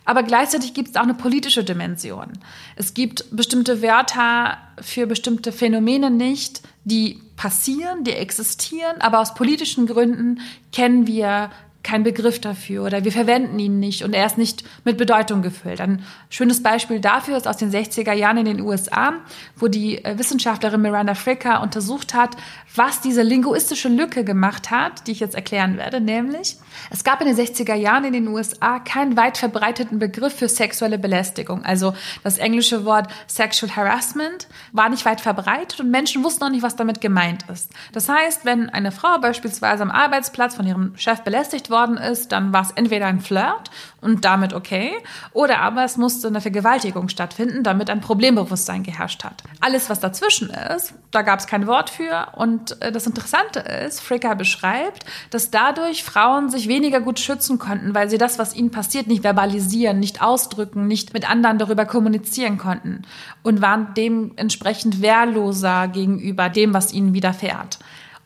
Aber 0.04 0.22
gleichzeitig 0.22 0.74
gibt 0.74 0.90
es 0.90 0.96
auch 0.96 1.02
eine 1.02 1.14
politische 1.14 1.64
Dimension. 1.64 2.32
Es 2.76 2.94
gibt 2.94 3.24
bestimmte 3.30 3.82
Wörter 3.82 4.58
für 4.80 5.06
bestimmte 5.06 5.52
Phänomene 5.52 6.10
nicht, 6.10 6.62
die 6.84 7.20
passieren, 7.36 8.04
die 8.04 8.12
existieren, 8.12 9.00
aber 9.00 9.20
aus 9.20 9.34
politischen 9.34 9.86
Gründen 9.86 10.40
kennen 10.72 11.06
wir 11.06 11.50
kein 11.82 12.04
Begriff 12.04 12.40
dafür 12.40 12.84
oder 12.84 13.04
wir 13.04 13.12
verwenden 13.12 13.58
ihn 13.58 13.80
nicht 13.80 14.04
und 14.04 14.14
er 14.14 14.26
ist 14.26 14.38
nicht 14.38 14.62
mit 14.84 14.96
Bedeutung 14.98 15.42
gefüllt. 15.42 15.80
Ein 15.80 16.04
schönes 16.30 16.62
Beispiel 16.62 17.00
dafür 17.00 17.36
ist 17.36 17.48
aus 17.48 17.56
den 17.56 17.72
60er 17.72 18.12
Jahren 18.12 18.38
in 18.38 18.44
den 18.44 18.60
USA, 18.60 19.14
wo 19.56 19.68
die 19.68 20.04
äh, 20.04 20.16
Wissenschaftlerin 20.16 20.80
Miranda 20.80 21.14
Fricker 21.14 21.60
untersucht 21.60 22.14
hat, 22.14 22.36
was 22.74 23.00
diese 23.00 23.22
linguistische 23.22 23.88
Lücke 23.88 24.24
gemacht 24.24 24.70
hat, 24.70 25.06
die 25.06 25.12
ich 25.12 25.20
jetzt 25.20 25.34
erklären 25.34 25.76
werde, 25.76 26.00
nämlich 26.00 26.56
es 26.90 27.04
gab 27.04 27.20
in 27.20 27.26
den 27.26 27.36
60er 27.36 27.74
Jahren 27.74 28.04
in 28.04 28.12
den 28.12 28.28
USA 28.28 28.78
keinen 28.78 29.16
weit 29.16 29.38
verbreiteten 29.38 29.98
Begriff 29.98 30.34
für 30.34 30.48
sexuelle 30.48 30.98
Belästigung. 30.98 31.64
Also 31.64 31.94
das 32.22 32.38
englische 32.38 32.84
Wort 32.84 33.08
Sexual 33.26 33.74
Harassment 33.74 34.46
war 34.72 34.88
nicht 34.88 35.04
weit 35.04 35.20
verbreitet 35.20 35.80
und 35.80 35.90
Menschen 35.90 36.22
wussten 36.22 36.44
auch 36.44 36.50
nicht, 36.50 36.62
was 36.62 36.76
damit 36.76 37.00
gemeint 37.00 37.44
ist. 37.50 37.70
Das 37.92 38.08
heißt, 38.08 38.44
wenn 38.44 38.70
eine 38.70 38.92
Frau 38.92 39.18
beispielsweise 39.18 39.82
am 39.82 39.90
Arbeitsplatz 39.90 40.54
von 40.54 40.66
ihrem 40.66 40.96
Chef 40.96 41.22
belästigt 41.22 41.70
worden 41.72 41.96
ist, 41.96 42.30
dann 42.30 42.52
war 42.52 42.62
es 42.62 42.70
entweder 42.70 43.06
ein 43.06 43.20
Flirt 43.20 43.72
und 44.00 44.24
damit 44.24 44.52
okay, 44.52 44.92
oder 45.32 45.60
aber 45.60 45.82
es 45.84 45.96
musste 45.96 46.28
eine 46.28 46.40
Vergewaltigung 46.40 47.08
stattfinden, 47.08 47.64
damit 47.64 47.90
ein 47.90 48.00
Problembewusstsein 48.00 48.84
geherrscht 48.84 49.24
hat. 49.24 49.42
Alles, 49.60 49.90
was 49.90 49.98
dazwischen 49.98 50.50
ist, 50.50 50.94
da 51.10 51.22
gab 51.22 51.40
es 51.40 51.46
kein 51.46 51.66
Wort 51.66 51.90
für. 51.90 52.28
Und 52.36 52.80
äh, 52.82 52.92
das 52.92 53.06
Interessante 53.06 53.60
ist, 53.60 54.00
Fricker 54.00 54.34
beschreibt, 54.34 55.04
dass 55.30 55.50
dadurch 55.50 56.04
Frauen 56.04 56.50
sich 56.50 56.68
weniger 56.68 57.00
gut 57.00 57.18
schützen 57.18 57.58
konnten, 57.58 57.94
weil 57.94 58.10
sie 58.10 58.18
das, 58.18 58.38
was 58.38 58.54
ihnen 58.54 58.70
passiert, 58.70 59.06
nicht 59.06 59.22
verbalisieren, 59.22 59.98
nicht 59.98 60.22
ausdrücken, 60.22 60.86
nicht 60.86 61.14
mit 61.14 61.28
anderen 61.28 61.58
darüber 61.58 61.84
kommunizieren 61.84 62.58
konnten 62.58 63.02
und 63.42 63.62
waren 63.62 63.94
dementsprechend 63.96 65.02
wehrloser 65.02 65.88
gegenüber 65.88 66.48
dem, 66.48 66.74
was 66.74 66.92
ihnen 66.92 67.14
widerfährt. 67.14 67.78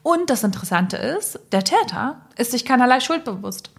Und 0.06 0.30
das 0.30 0.44
Interessante 0.44 0.96
ist, 0.96 1.36
der 1.50 1.64
Täter 1.64 2.20
ist 2.36 2.52
sich 2.52 2.64
keinerlei 2.64 3.00
Schuld 3.00 3.24
bewusst. 3.24 3.72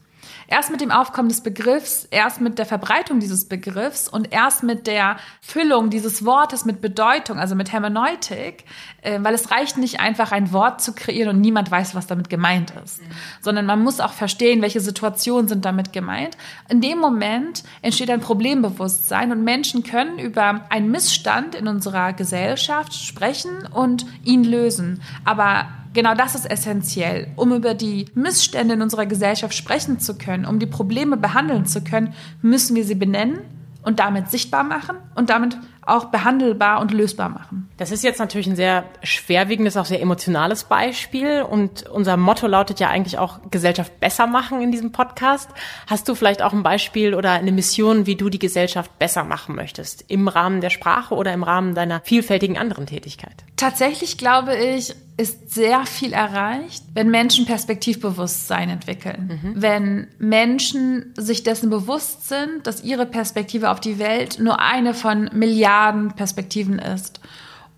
Erst 0.50 0.72
mit 0.72 0.81
dem 0.81 0.91
Aufkommen 0.91 1.29
des 1.29 1.39
Begriffs, 1.39 2.05
erst 2.12 2.41
mit 2.41 2.60
der 2.60 2.65
Verbreitung 2.65 3.22
dieses 3.22 3.48
Begriffs 3.48 4.10
und 4.10 4.34
erst 4.34 4.62
mit 4.62 4.88
der 4.88 5.15
Füllung 5.39 5.89
dieses 5.89 6.25
Wortes 6.25 6.65
mit 6.65 6.81
Bedeutung, 6.81 7.39
also 7.39 7.55
mit 7.55 7.72
Hermeneutik, 7.72 8.65
äh, 9.03 9.19
weil 9.22 9.34
es 9.36 9.51
reicht 9.51 9.77
nicht 9.77 10.01
einfach 10.01 10.34
ein 10.34 10.51
Wort 10.51 10.81
zu 10.81 10.93
kreieren 10.93 11.38
und 11.38 11.41
niemand 11.41 11.72
weiß, 11.72 11.96
was 11.96 12.07
damit 12.07 12.29
gemeint 12.29 12.74
ist, 12.84 13.01
mhm. 13.01 13.05
sondern 13.39 13.65
man 13.65 13.81
muss 13.81 14.01
auch 14.01 14.12
verstehen, 14.12 14.62
welche 14.62 14.81
Situationen 14.81 15.48
sind 15.48 15.63
damit 15.63 15.93
gemeint. 15.93 16.36
In 16.67 16.81
dem 16.81 17.00
Moment 17.00 17.63
entsteht 17.81 18.10
ein 18.10 18.19
Problembewusstsein 18.19 19.31
und 19.31 19.46
Menschen 19.46 19.84
können 19.84 20.19
über 20.19 20.65
einen 20.69 20.91
Missstand 20.91 21.55
in 21.55 21.69
unserer 21.69 22.12
Gesellschaft 22.12 22.93
sprechen 22.93 23.65
und 23.74 24.05
ihn 24.25 24.43
lösen. 24.43 25.01
Aber 25.24 25.67
Genau 25.97 26.13
das 26.13 26.35
ist 26.35 26.45
essentiell. 26.45 27.25
Um 27.37 27.51
über 27.51 27.73
die 27.73 28.05
Missstände 28.13 28.75
in 28.75 28.83
unserer 28.83 29.07
Gesellschaft 29.07 29.55
sprechen 29.55 29.99
zu 29.99 30.15
können, 30.15 30.45
um 30.45 30.59
die 30.59 30.67
Probleme 30.67 31.17
behandeln 31.17 31.65
zu 31.65 31.83
können, 31.83 32.13
müssen 32.43 32.75
wir 32.75 32.83
sie 32.83 32.93
benennen 32.93 33.39
und 33.81 33.97
damit 33.99 34.29
sichtbar 34.29 34.63
machen 34.63 34.97
und 35.15 35.31
damit 35.31 35.57
auch 35.81 36.05
behandelbar 36.05 36.81
und 36.81 36.91
lösbar 36.91 37.29
machen. 37.29 37.67
Das 37.77 37.89
ist 37.89 38.03
jetzt 38.03 38.19
natürlich 38.19 38.45
ein 38.45 38.55
sehr 38.55 38.83
schwerwiegendes, 39.01 39.75
auch 39.75 39.85
sehr 39.85 39.99
emotionales 39.99 40.65
Beispiel. 40.65 41.41
Und 41.41 41.89
unser 41.89 42.15
Motto 42.15 42.45
lautet 42.45 42.79
ja 42.79 42.89
eigentlich 42.89 43.17
auch 43.17 43.39
Gesellschaft 43.49 43.99
besser 43.99 44.27
machen 44.27 44.61
in 44.61 44.71
diesem 44.71 44.91
Podcast. 44.91 45.49
Hast 45.87 46.07
du 46.07 46.13
vielleicht 46.13 46.43
auch 46.43 46.53
ein 46.53 46.61
Beispiel 46.61 47.15
oder 47.15 47.31
eine 47.31 47.51
Mission, 47.51 48.05
wie 48.05 48.15
du 48.15 48.29
die 48.29 48.37
Gesellschaft 48.37 48.99
besser 48.99 49.23
machen 49.23 49.55
möchtest? 49.55 50.05
Im 50.09 50.27
Rahmen 50.27 50.61
der 50.61 50.69
Sprache 50.69 51.15
oder 51.15 51.33
im 51.33 51.41
Rahmen 51.41 51.73
deiner 51.73 52.01
vielfältigen 52.01 52.55
anderen 52.55 52.85
Tätigkeit? 52.85 53.45
Tatsächlich 53.55 54.19
glaube 54.19 54.55
ich, 54.55 54.93
ist 55.17 55.51
sehr 55.53 55.86
viel 55.88 56.13
erreicht, 56.13 56.83
wenn 56.93 57.09
Menschen 57.09 57.45
Perspektivbewusstsein 57.45 58.69
entwickeln. 58.69 59.39
Mhm. 59.43 59.62
Wenn 59.62 60.07
Menschen 60.19 61.13
sich 61.17 61.43
dessen 61.43 61.71
bewusst 61.71 62.29
sind, 62.29 62.67
dass 62.67 62.83
ihre 62.83 63.07
Perspektive 63.07 63.71
auf 63.71 63.79
die 63.79 63.97
Welt 63.97 64.39
nur 64.39 64.59
eine 64.59 64.93
von 64.93 65.29
Milliarden 65.33 65.57
Milliarden 65.57 66.12
Perspektiven 66.13 66.79
ist 66.79 67.19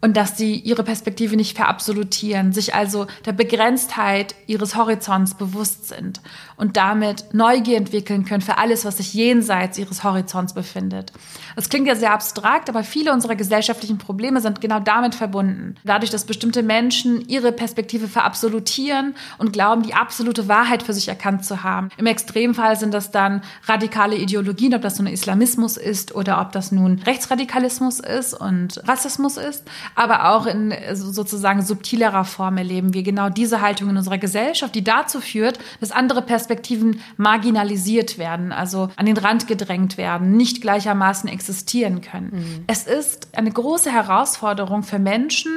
und 0.01 0.15
dass 0.15 0.37
sie 0.37 0.55
ihre 0.55 0.83
Perspektive 0.83 1.35
nicht 1.35 1.57
verabsolutieren, 1.57 2.53
sich 2.53 2.73
also 2.73 3.07
der 3.25 3.33
Begrenztheit 3.33 4.35
ihres 4.47 4.75
Horizonts 4.75 5.33
bewusst 5.33 5.87
sind 5.87 6.21
und 6.55 6.77
damit 6.77 7.33
Neugier 7.33 7.77
entwickeln 7.77 8.25
können 8.25 8.41
für 8.41 8.57
alles, 8.57 8.85
was 8.85 8.97
sich 8.97 9.13
jenseits 9.13 9.77
ihres 9.77 10.03
Horizonts 10.03 10.53
befindet. 10.53 11.11
Das 11.55 11.69
klingt 11.69 11.87
ja 11.87 11.95
sehr 11.95 12.13
abstrakt, 12.13 12.69
aber 12.69 12.83
viele 12.83 13.11
unserer 13.11 13.35
gesellschaftlichen 13.35 13.97
Probleme 13.97 14.39
sind 14.39 14.61
genau 14.61 14.79
damit 14.79 15.15
verbunden. 15.15 15.75
Dadurch, 15.83 16.11
dass 16.11 16.25
bestimmte 16.25 16.63
Menschen 16.63 17.27
ihre 17.27 17.51
Perspektive 17.51 18.07
verabsolutieren 18.07 19.15
und 19.37 19.51
glauben, 19.51 19.83
die 19.83 19.93
absolute 19.93 20.47
Wahrheit 20.47 20.83
für 20.83 20.93
sich 20.93 21.09
erkannt 21.09 21.43
zu 21.43 21.63
haben. 21.63 21.89
Im 21.97 22.05
Extremfall 22.05 22.77
sind 22.77 22.93
das 22.93 23.11
dann 23.11 23.41
radikale 23.65 24.15
Ideologien, 24.15 24.73
ob 24.73 24.81
das 24.81 24.97
nun 24.97 25.07
Islamismus 25.07 25.75
ist 25.75 26.15
oder 26.15 26.39
ob 26.39 26.53
das 26.53 26.71
nun 26.71 26.99
Rechtsradikalismus 26.99 27.99
ist 27.99 28.33
und 28.33 28.81
Rassismus 28.87 29.37
ist 29.37 29.65
aber 29.95 30.31
auch 30.31 30.45
in 30.45 30.73
sozusagen 30.93 31.61
subtilerer 31.61 32.25
Form 32.25 32.57
erleben 32.57 32.93
wir 32.93 33.03
genau 33.03 33.29
diese 33.29 33.61
Haltung 33.61 33.89
in 33.89 33.97
unserer 33.97 34.17
Gesellschaft, 34.17 34.75
die 34.75 34.83
dazu 34.83 35.21
führt, 35.21 35.59
dass 35.79 35.91
andere 35.91 36.21
Perspektiven 36.21 37.01
marginalisiert 37.17 38.17
werden, 38.17 38.51
also 38.51 38.89
an 38.95 39.05
den 39.05 39.17
Rand 39.17 39.47
gedrängt 39.47 39.97
werden, 39.97 40.37
nicht 40.37 40.61
gleichermaßen 40.61 41.29
existieren 41.29 42.01
können. 42.01 42.29
Mhm. 42.31 42.63
Es 42.67 42.83
ist 42.87 43.37
eine 43.37 43.51
große 43.51 43.91
Herausforderung 43.91 44.83
für 44.83 44.99
Menschen, 44.99 45.51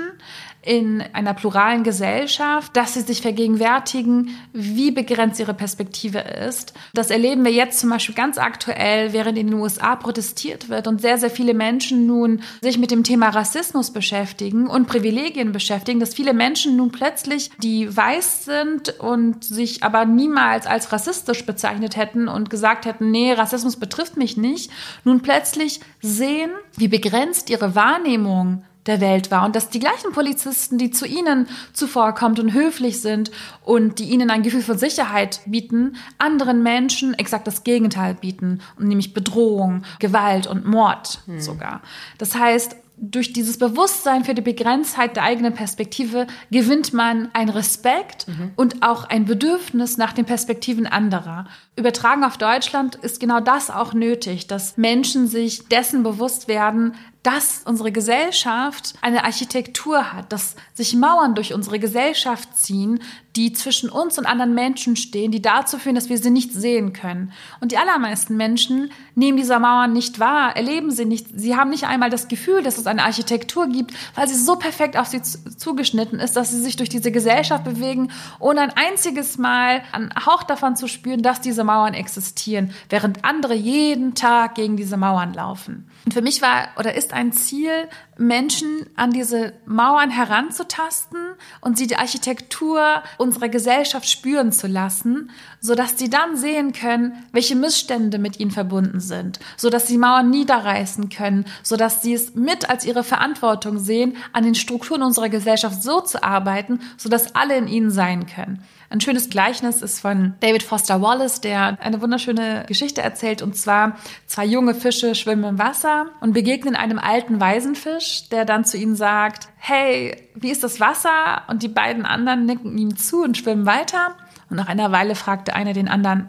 in 0.63 1.03
einer 1.13 1.35
pluralen 1.35 1.83
Gesellschaft, 1.83 2.77
dass 2.77 2.95
sie 2.95 3.01
sich 3.01 3.21
vergegenwärtigen, 3.21 4.31
wie 4.53 4.93
begrenzt 4.93 5.41
ihre 5.41 5.55
Perspektive 5.55 6.21
ist. 6.21 6.73
Das 6.95 7.11
erleben 7.11 7.45
wir 7.45 7.51
jetzt 7.51 7.81
zum 7.81 7.91
Beispiel 7.91 8.15
ganz 8.15 8.39
aktuell, 8.39 9.13
während 9.13 9.37
in 9.39 9.49
den 9.49 9.59
USA 9.59 9.97
protestiert 9.97 10.69
wird 10.69 10.87
und 10.87 11.01
sehr, 11.01 11.19
sehr 11.19 11.31
viele 11.31 11.53
Menschen 11.53 12.07
nun 12.07 12.43
sich 12.61 12.79
mit 12.79 12.93
dem 12.93 13.03
Thema 13.03 13.31
Rassismus 13.31 13.91
beschäftigen 13.91 14.69
und 14.69 14.87
Privilegien 14.87 15.51
beschäftigen, 15.51 15.99
dass 15.99 16.15
viele 16.15 16.33
Menschen 16.33 16.77
nun 16.77 16.93
plötzlich, 16.93 17.51
die 17.59 17.95
weiß 17.95 18.45
sind 18.45 19.01
und 19.01 19.43
sich 19.43 19.83
aber 19.83 20.05
niemals 20.05 20.67
als 20.67 20.93
rassistisch 20.93 21.45
bezeichnet 21.45 21.97
hätten 21.97 22.29
und 22.29 22.51
gesagt 22.51 22.87
hätten, 22.87 23.11
nee, 23.11 23.33
Rassismus 23.33 23.77
betrifft 23.77 24.17
mich 24.17 24.37
nicht, 24.37 24.71
nun 25.03 25.23
plötzlich 25.23 25.81
sehen, 26.01 26.51
wie 26.77 26.89
begrenzt 26.89 27.51
ihre 27.51 27.75
Wahrnehmung 27.75 28.63
der 28.87 29.01
Welt 29.01 29.31
war 29.31 29.45
und 29.45 29.55
dass 29.55 29.71
die 29.71 29.79
gleichen 29.79 30.13
Polizisten, 30.13 30.79
die 30.79 30.91
zu 30.91 31.07
ihnen 31.07 31.47
zuvorkommt 31.73 32.39
und 32.41 32.53
höflich 32.53 33.01
sind 33.01 33.31
und 33.65 33.99
die 33.99 34.11
ihnen 34.11 34.31
ein 34.31 34.43
Gefühl 34.43 34.63
von 34.63 34.79
Sicherheit 34.79 35.41
bieten, 35.47 35.97
anderen 36.19 36.63
Menschen 36.63 37.15
exakt 37.15 37.47
das 37.47 37.65
Gegenteil 37.65 38.15
bieten, 38.15 38.61
nämlich 38.79 39.15
Bedrohung, 39.15 39.85
Gewalt 40.01 40.47
und 40.47 40.67
Mord 40.67 41.21
hm. 41.27 41.41
sogar. 41.41 41.83
Das 42.19 42.35
heißt, 42.35 42.77
durch 43.03 43.33
dieses 43.33 43.59
Bewusstsein 43.59 44.25
für 44.25 44.33
die 44.33 44.43
Begrenztheit 44.43 45.17
der 45.17 45.25
eigenen 45.25 45.55
Perspektive 45.55 46.29
gewinnt 46.53 46.93
man 46.93 47.31
ein 47.33 47.49
Respekt 47.49 48.29
mhm. 48.29 48.53
und 48.55 48.83
auch 48.85 49.05
ein 49.05 49.25
Bedürfnis 49.25 49.97
nach 49.97 50.13
den 50.13 50.25
Perspektiven 50.25 50.87
anderer. 50.87 51.47
Übertragen 51.75 52.23
auf 52.23 52.37
Deutschland 52.37 52.97
ist 52.97 53.19
genau 53.19 53.41
das 53.41 53.71
auch 53.71 53.95
nötig, 53.95 54.47
dass 54.47 54.77
Menschen 54.77 55.27
sich 55.27 55.69
dessen 55.69 56.03
bewusst 56.03 56.47
werden, 56.47 56.95
dass 57.23 57.63
unsere 57.65 57.93
Gesellschaft 57.93 58.95
eine 59.01 59.25
Architektur 59.25 60.13
hat, 60.13 60.33
dass 60.33 60.57
sich 60.75 60.95
Mauern 60.95 61.37
durch 61.37 61.55
unsere 61.55 61.79
Gesellschaft 61.79 62.57
ziehen, 62.57 63.01
die 63.37 63.53
zwischen 63.53 63.89
uns 63.89 64.19
und 64.19 64.27
anderen 64.27 64.55
Menschen 64.55 64.97
stehen, 64.97 65.31
die 65.31 65.41
dazu 65.41 65.79
führen, 65.79 65.95
dass 65.95 66.09
wir 66.09 66.19
sie 66.19 66.31
nicht 66.31 66.53
sehen 66.53 66.93
können. 66.93 67.33
Und 67.61 67.73
die 67.73 67.79
allermeisten 67.79 68.37
Menschen 68.37 68.91
nehmen 69.15 69.39
diese 69.39 69.59
Mauern 69.59 69.93
nicht 69.93 70.19
wahr, 70.19 70.57
erleben 70.57 70.91
sie 70.91 71.05
nicht. 71.05 71.29
Sie 71.35 71.57
haben 71.57 71.71
nicht 71.71 71.85
einmal 71.85 72.11
das 72.11 72.29
Gefühl, 72.29 72.63
dass 72.63 72.77
es 72.77 72.87
eine 72.87 73.05
Architektur 73.05 73.69
gibt, 73.69 73.95
weil 74.17 74.29
sie 74.29 74.35
so 74.35 74.57
perfekt 74.57 74.97
auf 74.97 75.07
sie 75.07 75.23
zugeschnitten 75.23 76.19
ist, 76.19 76.37
dass 76.37 76.51
sie 76.51 76.61
sich 76.61 76.77
durch 76.77 76.89
diese 76.89 77.13
Gesellschaft 77.13 77.65
bewegen, 77.65 78.11
ohne 78.39 78.61
ein 78.63 78.73
einziges 78.77 79.39
Mal 79.39 79.83
einen 79.93 80.13
Hauch 80.27 80.43
davon 80.43 80.77
zu 80.77 80.89
spüren, 80.89 81.23
dass 81.23 81.41
diese 81.41 81.62
Mauern 81.65 81.95
existieren, 81.95 82.73
während 82.89 83.25
andere 83.25 83.55
jeden 83.55 84.15
Tag 84.15 84.55
gegen 84.55 84.77
diese 84.77 84.97
Mauern 84.97 85.33
laufen. 85.33 85.89
Und 86.05 86.15
für 86.15 86.23
mich 86.23 86.43
war 86.43 86.69
oder 86.79 86.95
ist 86.95 87.13
ein 87.13 87.33
Ziel, 87.33 87.89
Menschen 88.19 88.87
an 88.97 89.11
diese 89.11 89.55
Mauern 89.65 90.11
heranzutasten 90.11 91.19
und 91.61 91.79
sie 91.79 91.87
die 91.87 91.97
Architektur 91.97 93.03
unserer 93.19 93.49
Gesellschaft 93.49 94.09
spüren 94.09 94.53
zu 94.53 94.67
lassen, 94.67 95.31
so 95.61 95.75
dass 95.75 95.99
sie 95.99 96.11
dann 96.11 96.37
sehen 96.37 96.73
können, 96.73 97.25
welche 97.33 97.57
Missstände 97.57 98.19
mit 98.19 98.39
ihnen 98.39 98.51
verbunden 98.51 99.01
sind, 99.01 99.41
so 99.57 99.71
dass 99.71 99.87
sie 99.87 99.99
Mauern 99.99 100.31
niederreißen 100.31 101.09
können, 101.09 101.47
so 101.63 101.77
dass 101.77 102.03
sie 102.03 102.15
es 102.15 102.35
mit 102.35 102.69
als 102.69 102.85
ihre 102.85 103.05
Verantwortung 103.05 103.79
sehen, 103.79 104.17
an 104.33 104.45
den 104.45 104.55
Strukturen 104.55 105.03
unserer 105.03 105.29
Gesellschaft 105.29 105.83
so 105.83 106.01
zu 106.01 106.23
arbeiten, 106.23 106.81
so 106.97 107.09
dass 107.09 107.35
alle 107.35 107.57
in 107.57 107.69
ihnen 107.69 107.91
sein 107.91 108.27
können. 108.27 108.63
Ein 108.93 109.01
schönes 109.01 109.31
Gleichnis 109.31 109.81
ist 109.81 110.01
von 110.01 110.35
David 110.41 110.63
Foster 110.63 111.01
Wallace, 111.01 111.41
der 111.41 111.79
eine 111.81 112.03
wunderschöne 112.03 112.67
Geschichte 112.69 113.01
erzählt. 113.01 113.41
Und 113.41 113.57
zwar 113.57 113.97
zwei 114.27 114.45
junge 114.45 114.75
Fische 114.75 115.15
schwimmen 115.15 115.45
im 115.45 115.59
Wasser 115.59 116.11
und 116.21 116.35
begegnen 116.35 116.77
einem 116.77 116.99
alten 116.99 117.41
Waisenfisch, 117.41 118.29
der 118.29 118.45
dann 118.45 118.67
zu 118.67 118.77
ihnen 118.77 118.95
sagt, 118.95 119.49
hey, 119.57 120.15
wie 120.35 120.51
ist 120.51 120.63
das 120.63 120.79
Wasser? 120.79 121.41
Und 121.49 121.63
die 121.63 121.69
beiden 121.69 122.05
anderen 122.05 122.45
nicken 122.45 122.77
ihm 122.77 122.95
zu 122.95 123.23
und 123.23 123.39
schwimmen 123.39 123.65
weiter. 123.65 124.15
Und 124.51 124.59
nach 124.59 124.69
einer 124.69 124.93
Weile 124.93 125.15
fragte 125.15 125.55
einer 125.55 125.73
den 125.73 125.89
anderen, 125.89 126.29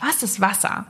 was 0.00 0.24
ist 0.24 0.40
Wasser? 0.40 0.86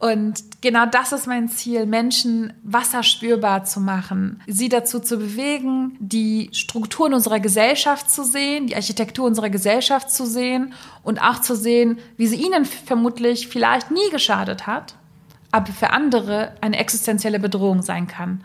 Und 0.00 0.62
genau 0.62 0.86
das 0.86 1.12
ist 1.12 1.26
mein 1.26 1.50
Ziel, 1.50 1.84
Menschen 1.84 2.54
wasserspürbar 2.62 3.64
zu 3.64 3.80
machen, 3.80 4.42
sie 4.46 4.70
dazu 4.70 4.98
zu 4.98 5.18
bewegen, 5.18 5.94
die 6.00 6.48
Strukturen 6.52 7.12
unserer 7.12 7.38
Gesellschaft 7.38 8.10
zu 8.10 8.24
sehen, 8.24 8.66
die 8.66 8.74
Architektur 8.74 9.26
unserer 9.26 9.50
Gesellschaft 9.50 10.10
zu 10.10 10.24
sehen 10.24 10.72
und 11.02 11.20
auch 11.20 11.42
zu 11.42 11.54
sehen, 11.54 11.98
wie 12.16 12.26
sie 12.26 12.42
ihnen 12.42 12.64
vermutlich 12.64 13.48
vielleicht 13.48 13.90
nie 13.90 14.08
geschadet 14.10 14.66
hat, 14.66 14.94
aber 15.52 15.70
für 15.70 15.90
andere 15.90 16.54
eine 16.62 16.78
existenzielle 16.78 17.38
Bedrohung 17.38 17.82
sein 17.82 18.06
kann. 18.06 18.42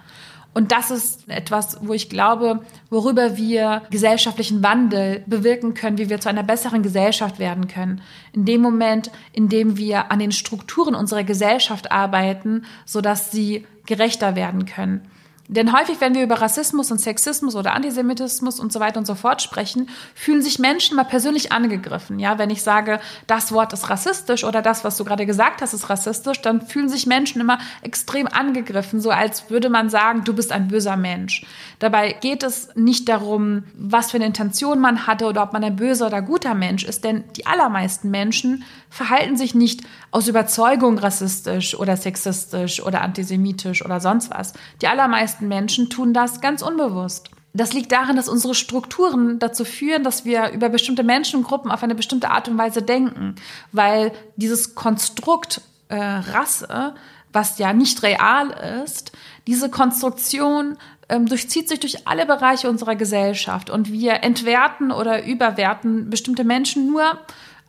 Und 0.56 0.72
das 0.72 0.90
ist 0.90 1.28
etwas, 1.28 1.78
wo 1.82 1.94
ich 1.94 2.10
glaube, 2.10 2.62
worüber 2.90 3.36
wir 3.36 3.82
gesellschaftlichen 3.92 4.64
Wandel 4.64 5.22
bewirken 5.28 5.74
können, 5.74 5.98
wie 5.98 6.10
wir 6.10 6.22
zu 6.22 6.30
einer 6.30 6.44
besseren 6.44 6.82
Gesellschaft 6.82 7.40
werden 7.40 7.68
können. 7.68 8.02
In 8.32 8.46
dem 8.46 8.62
Moment, 8.62 9.12
in 9.34 9.50
dem 9.50 9.76
wir 9.76 10.14
an 10.14 10.20
den 10.20 10.32
Strukturen 10.32 10.96
unserer 10.96 11.26
Gesellschaft 11.26 11.92
arbeiten, 11.92 12.64
sodass 12.86 13.32
sie 13.32 13.68
gerechter 13.86 14.38
werden 14.38 14.66
können. 14.66 15.02
Denn 15.48 15.78
häufig, 15.78 16.02
wenn 16.02 16.16
wir 16.16 16.24
über 16.24 16.42
Rassismus 16.42 16.92
und 16.92 17.00
Sexismus 17.00 17.56
oder 17.56 17.74
Antisemitismus 17.74 18.60
und 18.60 18.74
so 18.74 18.80
weiter 18.80 18.98
und 18.98 19.06
so 19.06 19.14
fort 19.14 19.44
sprechen, 19.44 19.90
fühlen 20.16 20.42
sich 20.42 20.58
Menschen 20.58 20.96
mal 20.96 21.04
persönlich 21.04 21.52
angegriffen. 21.52 22.18
Ja, 22.18 22.40
wenn 22.40 22.50
ich 22.50 22.64
sage, 22.64 23.00
das 23.28 23.52
Wort 23.52 23.72
ist 23.72 23.90
rassistisch 23.90 24.44
oder 24.44 24.64
das, 24.64 24.84
was 24.84 24.98
du 24.98 25.06
gerade 25.06 25.28
gesagt 25.28 25.62
hast, 25.62 25.74
ist 25.74 25.90
rassistisch, 25.90 26.42
dann 26.42 26.62
fühlen 26.62 26.90
sich 26.90 27.06
Menschen 27.06 27.42
immer 27.42 27.60
extrem 27.84 28.28
angegriffen, 28.28 29.00
so 29.00 29.12
als 29.12 29.50
würde 29.52 29.70
man 29.70 29.90
sagen, 29.90 30.24
du 30.24 30.34
bist 30.34 30.52
ein 30.52 30.68
böser 30.68 30.98
Mensch. 30.98 31.46
Dabei 31.78 32.14
geht 32.14 32.42
es 32.42 32.70
nicht 32.76 33.08
darum, 33.08 33.66
was 33.76 34.12
für 34.12 34.18
eine 34.18 34.26
Intention 34.26 34.80
man 34.80 35.06
hatte 35.06 35.26
oder 35.26 35.44
ob 35.44 35.54
man 35.54 35.64
ein 35.64 35.76
böser 35.76 36.08
oder 36.08 36.24
guter 36.24 36.56
Mensch 36.56 36.84
ist, 36.84 37.04
denn 37.04 37.24
die 37.36 37.46
allermeisten 37.46 38.10
Menschen 38.10 38.64
verhalten 38.90 39.36
sich 39.36 39.54
nicht 39.54 39.82
aus 40.12 40.30
Überzeugung 40.30 40.98
rassistisch 40.98 41.76
oder 41.76 41.98
sexistisch 41.98 42.82
oder 42.82 43.02
antisemitisch 43.02 43.84
oder 43.84 44.00
sonst 44.00 44.32
was. 44.32 44.54
Die 44.82 44.88
allermeisten 44.88 45.35
Menschen 45.42 45.90
tun 45.90 46.14
das 46.14 46.42
ganz 46.42 46.62
unbewusst. 46.62 47.30
Das 47.54 47.72
liegt 47.72 47.92
darin, 47.94 48.18
dass 48.18 48.28
unsere 48.28 48.54
Strukturen 48.54 49.40
dazu 49.40 49.64
führen, 49.64 50.04
dass 50.04 50.26
wir 50.26 50.50
über 50.50 50.68
bestimmte 50.68 51.04
Menschengruppen 51.04 51.72
auf 51.72 51.84
eine 51.84 51.96
bestimmte 51.96 52.30
Art 52.30 52.50
und 52.50 52.58
Weise 52.58 52.82
denken, 52.82 53.36
weil 53.72 54.12
dieses 54.36 54.76
Konstrukt 54.76 55.62
äh, 55.88 55.96
Rasse, 55.96 56.96
was 57.32 57.58
ja 57.58 57.72
nicht 57.72 58.04
real 58.04 58.50
ist, 58.84 59.14
diese 59.48 59.70
Konstruktion 59.70 60.78
ähm, 61.08 61.28
durchzieht 61.28 61.70
sich 61.70 61.80
durch 61.80 62.08
alle 62.08 62.26
Bereiche 62.26 62.70
unserer 62.70 62.96
Gesellschaft 62.96 63.70
und 63.70 63.92
wir 63.92 64.24
entwerten 64.24 64.92
oder 64.92 65.26
überwerten 65.26 66.10
bestimmte 66.10 66.44
Menschen 66.44 66.88
nur 66.88 67.20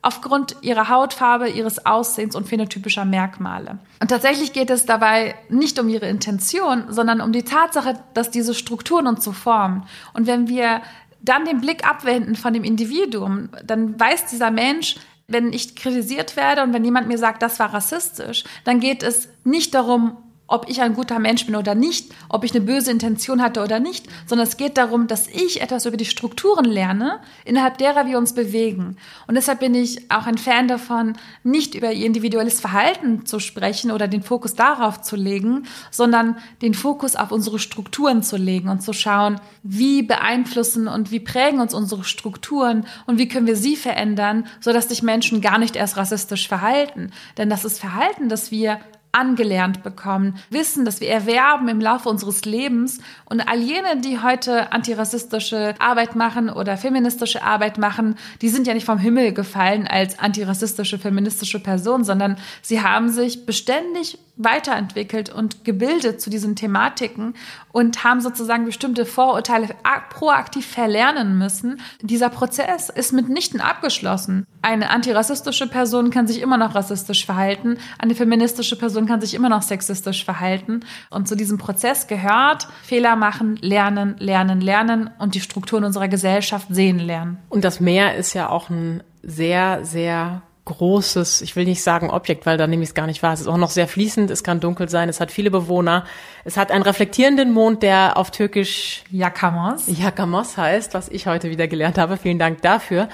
aufgrund 0.06 0.54
ihrer 0.60 0.88
Hautfarbe, 0.88 1.48
ihres 1.48 1.84
Aussehens 1.84 2.36
und 2.36 2.46
phänotypischer 2.46 3.04
Merkmale. 3.04 3.78
Und 4.00 4.06
tatsächlich 4.06 4.52
geht 4.52 4.70
es 4.70 4.86
dabei 4.86 5.34
nicht 5.48 5.80
um 5.80 5.88
ihre 5.88 6.06
Intention, 6.06 6.84
sondern 6.90 7.20
um 7.20 7.32
die 7.32 7.42
Tatsache, 7.42 7.98
dass 8.14 8.30
diese 8.30 8.54
Strukturen 8.54 9.08
uns 9.08 9.24
so 9.24 9.32
formen. 9.32 9.82
Und 10.14 10.28
wenn 10.28 10.46
wir 10.46 10.80
dann 11.22 11.44
den 11.44 11.60
Blick 11.60 11.84
abwenden 11.84 12.36
von 12.36 12.54
dem 12.54 12.62
Individuum, 12.62 13.48
dann 13.64 13.98
weiß 13.98 14.26
dieser 14.26 14.52
Mensch, 14.52 14.94
wenn 15.26 15.52
ich 15.52 15.74
kritisiert 15.74 16.36
werde 16.36 16.62
und 16.62 16.72
wenn 16.72 16.84
jemand 16.84 17.08
mir 17.08 17.18
sagt, 17.18 17.42
das 17.42 17.58
war 17.58 17.74
rassistisch, 17.74 18.44
dann 18.62 18.78
geht 18.78 19.02
es 19.02 19.28
nicht 19.42 19.74
darum, 19.74 20.16
ob 20.48 20.68
ich 20.68 20.80
ein 20.80 20.94
guter 20.94 21.18
Mensch 21.18 21.46
bin 21.46 21.56
oder 21.56 21.74
nicht, 21.74 22.14
ob 22.28 22.44
ich 22.44 22.54
eine 22.54 22.64
böse 22.64 22.90
Intention 22.90 23.42
hatte 23.42 23.62
oder 23.62 23.80
nicht, 23.80 24.06
sondern 24.26 24.46
es 24.46 24.56
geht 24.56 24.76
darum, 24.78 25.08
dass 25.08 25.26
ich 25.26 25.60
etwas 25.60 25.86
über 25.86 25.96
die 25.96 26.04
Strukturen 26.04 26.64
lerne, 26.64 27.20
innerhalb 27.44 27.78
derer 27.78 28.06
wir 28.06 28.18
uns 28.18 28.32
bewegen. 28.32 28.96
Und 29.26 29.34
deshalb 29.34 29.60
bin 29.60 29.74
ich 29.74 30.10
auch 30.10 30.26
ein 30.26 30.38
Fan 30.38 30.68
davon, 30.68 31.14
nicht 31.42 31.74
über 31.74 31.92
ihr 31.92 32.06
individuelles 32.06 32.60
Verhalten 32.60 33.26
zu 33.26 33.40
sprechen 33.40 33.90
oder 33.90 34.06
den 34.06 34.22
Fokus 34.22 34.54
darauf 34.54 35.00
zu 35.02 35.16
legen, 35.16 35.64
sondern 35.90 36.36
den 36.62 36.74
Fokus 36.74 37.16
auf 37.16 37.32
unsere 37.32 37.58
Strukturen 37.58 38.22
zu 38.22 38.36
legen 38.36 38.68
und 38.68 38.82
zu 38.82 38.92
schauen, 38.92 39.40
wie 39.62 40.02
beeinflussen 40.02 40.86
und 40.86 41.10
wie 41.10 41.20
prägen 41.20 41.60
uns 41.60 41.74
unsere 41.74 42.04
Strukturen 42.04 42.86
und 43.06 43.18
wie 43.18 43.28
können 43.28 43.48
wir 43.48 43.56
sie 43.56 43.76
verändern, 43.76 44.46
sodass 44.60 44.88
sich 44.88 45.02
Menschen 45.02 45.40
gar 45.40 45.58
nicht 45.58 45.74
erst 45.74 45.96
rassistisch 45.96 46.46
verhalten. 46.46 47.10
Denn 47.36 47.50
das 47.50 47.64
ist 47.64 47.80
Verhalten, 47.80 48.28
das 48.28 48.52
wir 48.52 48.78
angelernt 49.16 49.82
bekommen, 49.82 50.36
Wissen, 50.50 50.84
das 50.84 51.00
wir 51.00 51.08
erwerben 51.08 51.68
im 51.68 51.80
Laufe 51.80 52.08
unseres 52.08 52.44
Lebens. 52.44 52.98
Und 53.24 53.40
all 53.40 53.58
jene, 53.58 54.00
die 54.00 54.20
heute 54.20 54.72
antirassistische 54.72 55.74
Arbeit 55.78 56.14
machen 56.14 56.50
oder 56.50 56.76
feministische 56.76 57.42
Arbeit 57.42 57.78
machen, 57.78 58.16
die 58.42 58.48
sind 58.48 58.66
ja 58.66 58.74
nicht 58.74 58.86
vom 58.86 58.98
Himmel 58.98 59.32
gefallen 59.32 59.86
als 59.86 60.18
antirassistische, 60.18 60.98
feministische 60.98 61.60
Person, 61.60 62.04
sondern 62.04 62.36
sie 62.62 62.82
haben 62.82 63.08
sich 63.08 63.46
beständig 63.46 64.18
weiterentwickelt 64.36 65.32
und 65.32 65.64
gebildet 65.64 66.20
zu 66.20 66.28
diesen 66.28 66.56
Thematiken 66.56 67.34
und 67.72 68.04
haben 68.04 68.20
sozusagen 68.20 68.66
bestimmte 68.66 69.06
Vorurteile 69.06 69.68
proaktiv 70.10 70.66
verlernen 70.66 71.38
müssen. 71.38 71.80
Dieser 72.02 72.28
Prozess 72.28 72.90
ist 72.90 73.12
mitnichten 73.12 73.60
abgeschlossen. 73.60 74.46
Eine 74.60 74.90
antirassistische 74.90 75.66
Person 75.66 76.10
kann 76.10 76.26
sich 76.26 76.42
immer 76.42 76.58
noch 76.58 76.74
rassistisch 76.74 77.24
verhalten, 77.24 77.78
eine 77.98 78.14
feministische 78.14 78.76
Person 78.76 79.05
kann 79.06 79.20
sich 79.20 79.34
immer 79.34 79.48
noch 79.48 79.62
sexistisch 79.62 80.24
verhalten. 80.24 80.80
Und 81.10 81.28
zu 81.28 81.36
diesem 81.36 81.58
Prozess 81.58 82.06
gehört 82.06 82.68
Fehler 82.82 83.16
machen, 83.16 83.56
lernen, 83.60 84.16
lernen, 84.18 84.60
lernen 84.60 85.10
und 85.18 85.34
die 85.34 85.40
Strukturen 85.40 85.84
unserer 85.84 86.08
Gesellschaft 86.08 86.68
sehen 86.70 86.98
lernen. 86.98 87.38
Und 87.48 87.64
das 87.64 87.80
Meer 87.80 88.16
ist 88.16 88.34
ja 88.34 88.48
auch 88.48 88.70
ein 88.70 89.02
sehr, 89.22 89.84
sehr 89.84 90.42
großes, 90.66 91.40
ich 91.40 91.56
will 91.56 91.64
nicht 91.64 91.82
sagen 91.82 92.10
Objekt, 92.10 92.44
weil 92.44 92.58
da 92.58 92.66
nehme 92.66 92.82
ich 92.82 92.90
es 92.90 92.94
gar 92.94 93.06
nicht 93.06 93.22
wahr. 93.22 93.32
Es 93.32 93.40
ist 93.40 93.46
auch 93.46 93.56
noch 93.56 93.70
sehr 93.70 93.88
fließend, 93.88 94.30
es 94.30 94.44
kann 94.44 94.60
dunkel 94.60 94.88
sein, 94.88 95.08
es 95.08 95.20
hat 95.20 95.30
viele 95.30 95.50
Bewohner. 95.50 96.04
Es 96.44 96.56
hat 96.56 96.70
einen 96.70 96.82
reflektierenden 96.82 97.52
Mond, 97.52 97.82
der 97.82 98.16
auf 98.16 98.30
Türkisch 98.30 99.04
Yakamos. 99.10 99.84
Yakamos 99.86 100.56
heißt, 100.56 100.92
was 100.92 101.08
ich 101.08 101.26
heute 101.26 101.50
wieder 101.50 101.68
gelernt 101.68 101.98
habe. 101.98 102.16
Vielen 102.16 102.38
Dank 102.38 102.62
dafür. 102.62 103.08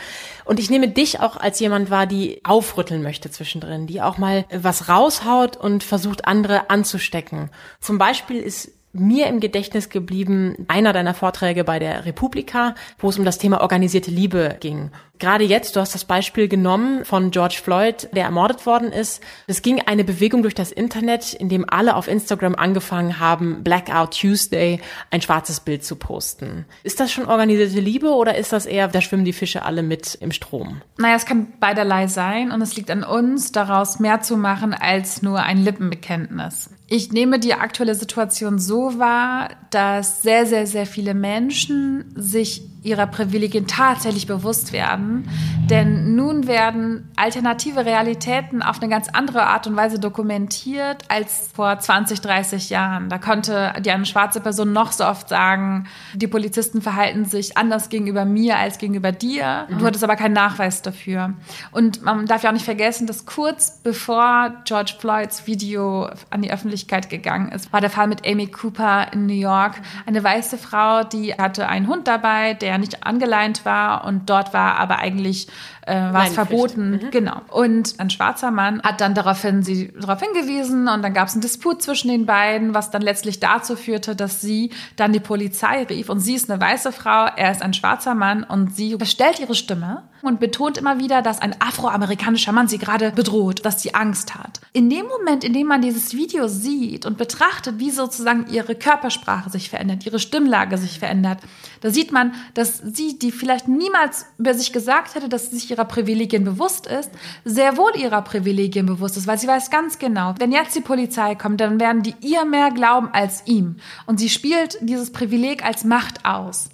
Und 0.44 0.58
ich 0.58 0.70
nehme 0.70 0.88
dich 0.88 1.20
auch 1.20 1.36
als 1.36 1.60
jemand 1.60 1.90
wahr, 1.90 2.06
die 2.06 2.40
aufrütteln 2.42 3.02
möchte 3.02 3.30
zwischendrin, 3.30 3.86
die 3.86 4.02
auch 4.02 4.18
mal 4.18 4.46
was 4.50 4.88
raushaut 4.88 5.56
und 5.56 5.84
versucht, 5.84 6.26
andere 6.26 6.70
anzustecken. 6.70 7.50
Zum 7.80 7.98
Beispiel 7.98 8.40
ist 8.40 8.72
mir 8.92 9.26
im 9.26 9.40
Gedächtnis 9.40 9.88
geblieben 9.88 10.66
einer 10.68 10.92
deiner 10.92 11.14
Vorträge 11.14 11.64
bei 11.64 11.78
der 11.78 12.04
Republika, 12.04 12.74
wo 12.98 13.08
es 13.08 13.18
um 13.18 13.24
das 13.24 13.38
Thema 13.38 13.60
organisierte 13.60 14.10
Liebe 14.10 14.56
ging. 14.60 14.90
Gerade 15.18 15.44
jetzt, 15.44 15.76
du 15.76 15.80
hast 15.80 15.94
das 15.94 16.04
Beispiel 16.04 16.48
genommen 16.48 17.04
von 17.04 17.30
George 17.30 17.60
Floyd, 17.62 18.08
der 18.12 18.24
ermordet 18.24 18.66
worden 18.66 18.90
ist. 18.90 19.22
Es 19.46 19.62
ging 19.62 19.80
eine 19.80 20.02
Bewegung 20.02 20.42
durch 20.42 20.54
das 20.54 20.72
Internet, 20.72 21.32
in 21.32 21.48
dem 21.48 21.64
alle 21.68 21.94
auf 21.94 22.08
Instagram 22.08 22.56
angefangen 22.56 23.20
haben, 23.20 23.62
Blackout 23.62 24.18
Tuesday, 24.18 24.80
ein 25.10 25.22
schwarzes 25.22 25.60
Bild 25.60 25.84
zu 25.84 25.94
posten. 25.94 26.66
Ist 26.82 26.98
das 26.98 27.12
schon 27.12 27.26
organisierte 27.26 27.78
Liebe 27.78 28.10
oder 28.10 28.36
ist 28.36 28.52
das 28.52 28.66
eher, 28.66 28.88
da 28.88 29.00
schwimmen 29.00 29.24
die 29.24 29.32
Fische 29.32 29.64
alle 29.64 29.84
mit 29.84 30.16
im 30.16 30.32
Strom? 30.32 30.82
Naja, 30.98 31.14
es 31.14 31.24
kann 31.24 31.52
beiderlei 31.60 32.08
sein 32.08 32.50
und 32.50 32.60
es 32.60 32.76
liegt 32.76 32.90
an 32.90 33.04
uns, 33.04 33.52
daraus 33.52 34.00
mehr 34.00 34.22
zu 34.22 34.36
machen 34.36 34.74
als 34.74 35.22
nur 35.22 35.40
ein 35.40 35.62
Lippenbekenntnis. 35.62 36.70
Ich 36.94 37.10
nehme 37.10 37.38
die 37.38 37.54
aktuelle 37.54 37.94
Situation 37.94 38.58
so 38.58 38.98
wahr, 38.98 39.48
dass 39.70 40.20
sehr, 40.20 40.44
sehr, 40.44 40.66
sehr 40.66 40.84
viele 40.84 41.14
Menschen 41.14 42.12
sich 42.14 42.64
ihrer 42.82 43.06
Privilegien 43.06 43.66
tatsächlich 43.66 44.26
bewusst 44.26 44.72
werden. 44.72 45.28
Denn 45.70 46.16
nun 46.16 46.46
werden 46.46 47.08
alternative 47.16 47.86
Realitäten 47.86 48.62
auf 48.62 48.80
eine 48.80 48.90
ganz 48.90 49.08
andere 49.08 49.46
Art 49.46 49.66
und 49.66 49.76
Weise 49.76 50.00
dokumentiert 50.00 51.04
als 51.08 51.50
vor 51.54 51.78
20, 51.78 52.20
30 52.20 52.70
Jahren. 52.70 53.08
Da 53.08 53.18
konnte 53.18 53.72
die 53.80 53.90
eine 53.90 54.04
schwarze 54.04 54.40
Person 54.40 54.72
noch 54.72 54.90
so 54.92 55.06
oft 55.06 55.28
sagen, 55.28 55.86
die 56.14 56.26
Polizisten 56.26 56.82
verhalten 56.82 57.24
sich 57.24 57.56
anders 57.56 57.88
gegenüber 57.88 58.24
mir 58.24 58.58
als 58.58 58.78
gegenüber 58.78 59.12
dir. 59.12 59.66
Mhm. 59.68 59.78
Du 59.78 59.86
hattest 59.86 60.02
aber 60.02 60.16
keinen 60.16 60.34
Nachweis 60.34 60.82
dafür. 60.82 61.34
Und 61.70 62.02
man 62.02 62.26
darf 62.26 62.42
ja 62.42 62.50
auch 62.50 62.54
nicht 62.54 62.64
vergessen, 62.64 63.06
dass 63.06 63.24
kurz 63.24 63.78
bevor 63.82 64.52
George 64.64 64.94
Floyds 64.98 65.46
Video 65.46 66.10
an 66.30 66.42
die 66.42 66.52
Öffentlichkeit 66.52 67.08
gegangen 67.08 67.52
ist, 67.52 67.72
war 67.72 67.80
der 67.80 67.90
Fall 67.90 68.08
mit 68.08 68.26
Amy 68.26 68.48
Cooper 68.48 69.12
in 69.12 69.26
New 69.26 69.32
York. 69.32 69.74
Eine 70.06 70.22
weiße 70.22 70.58
Frau, 70.58 71.04
die 71.04 71.34
hatte 71.34 71.68
einen 71.68 71.86
Hund 71.86 72.08
dabei, 72.08 72.54
der 72.54 72.71
nicht 72.78 73.04
angeleint 73.04 73.64
war 73.64 74.04
und 74.04 74.28
dort 74.28 74.52
war 74.52 74.76
aber 74.76 74.98
eigentlich 74.98 75.48
äh, 75.86 75.94
war 76.12 76.26
es 76.26 76.34
verboten. 76.34 76.92
Mhm. 76.92 77.10
Genau. 77.10 77.40
Und 77.48 77.94
ein 77.98 78.10
schwarzer 78.10 78.50
Mann 78.50 78.82
hat 78.82 79.00
dann 79.00 79.14
daraufhin 79.14 79.62
sie 79.62 79.92
darauf 79.98 80.20
hingewiesen 80.20 80.88
und 80.88 81.02
dann 81.02 81.12
gab 81.12 81.28
es 81.28 81.34
einen 81.34 81.42
Disput 81.42 81.82
zwischen 81.82 82.08
den 82.08 82.26
beiden, 82.26 82.74
was 82.74 82.90
dann 82.90 83.02
letztlich 83.02 83.40
dazu 83.40 83.76
führte, 83.76 84.14
dass 84.14 84.40
sie 84.40 84.70
dann 84.96 85.12
die 85.12 85.20
Polizei 85.20 85.82
rief 85.84 86.08
und 86.08 86.20
sie 86.20 86.34
ist 86.34 86.50
eine 86.50 86.60
weiße 86.60 86.92
Frau, 86.92 87.26
er 87.36 87.50
ist 87.50 87.62
ein 87.62 87.74
schwarzer 87.74 88.14
Mann 88.14 88.44
und 88.44 88.76
sie 88.76 88.96
verstellt 88.96 89.40
ihre 89.40 89.54
Stimme 89.54 90.04
und 90.22 90.38
betont 90.38 90.78
immer 90.78 90.98
wieder, 90.98 91.20
dass 91.20 91.40
ein 91.40 91.56
afroamerikanischer 91.60 92.52
Mann 92.52 92.68
sie 92.68 92.78
gerade 92.78 93.10
bedroht, 93.10 93.64
dass 93.64 93.82
sie 93.82 93.94
Angst 93.94 94.36
hat. 94.36 94.60
In 94.72 94.88
dem 94.88 95.06
Moment, 95.06 95.42
in 95.42 95.52
dem 95.52 95.66
man 95.66 95.82
dieses 95.82 96.14
Video 96.14 96.46
sieht 96.46 97.06
und 97.06 97.18
betrachtet, 97.18 97.80
wie 97.80 97.90
sozusagen 97.90 98.46
ihre 98.48 98.76
Körpersprache 98.76 99.50
sich 99.50 99.68
verändert, 99.68 100.06
ihre 100.06 100.20
Stimmlage 100.20 100.78
sich 100.78 101.00
verändert, 101.00 101.38
da 101.80 101.90
sieht 101.90 102.12
man, 102.12 102.34
dass 102.54 102.61
sie, 102.64 103.18
die 103.18 103.32
vielleicht 103.32 103.68
niemals 103.68 104.26
über 104.38 104.54
sich 104.54 104.72
gesagt 104.72 105.14
hätte, 105.14 105.28
dass 105.28 105.50
sie 105.50 105.56
sich 105.56 105.70
ihrer 105.70 105.84
Privilegien 105.84 106.44
bewusst 106.44 106.86
ist, 106.86 107.10
sehr 107.44 107.76
wohl 107.76 107.92
ihrer 107.96 108.22
Privilegien 108.22 108.86
bewusst 108.86 109.16
ist, 109.16 109.26
weil 109.26 109.38
sie 109.38 109.48
weiß 109.48 109.70
ganz 109.70 109.98
genau, 109.98 110.34
wenn 110.38 110.52
jetzt 110.52 110.74
die 110.74 110.80
Polizei 110.80 111.34
kommt, 111.34 111.60
dann 111.60 111.80
werden 111.80 112.02
die 112.02 112.14
ihr 112.20 112.44
mehr 112.44 112.70
glauben 112.70 113.08
als 113.12 113.42
ihm. 113.46 113.76
Und 114.06 114.18
sie 114.18 114.28
spielt 114.28 114.78
dieses 114.80 115.12
Privileg 115.12 115.64
als 115.64 115.84
Macht 115.84 116.24
aus. 116.24 116.70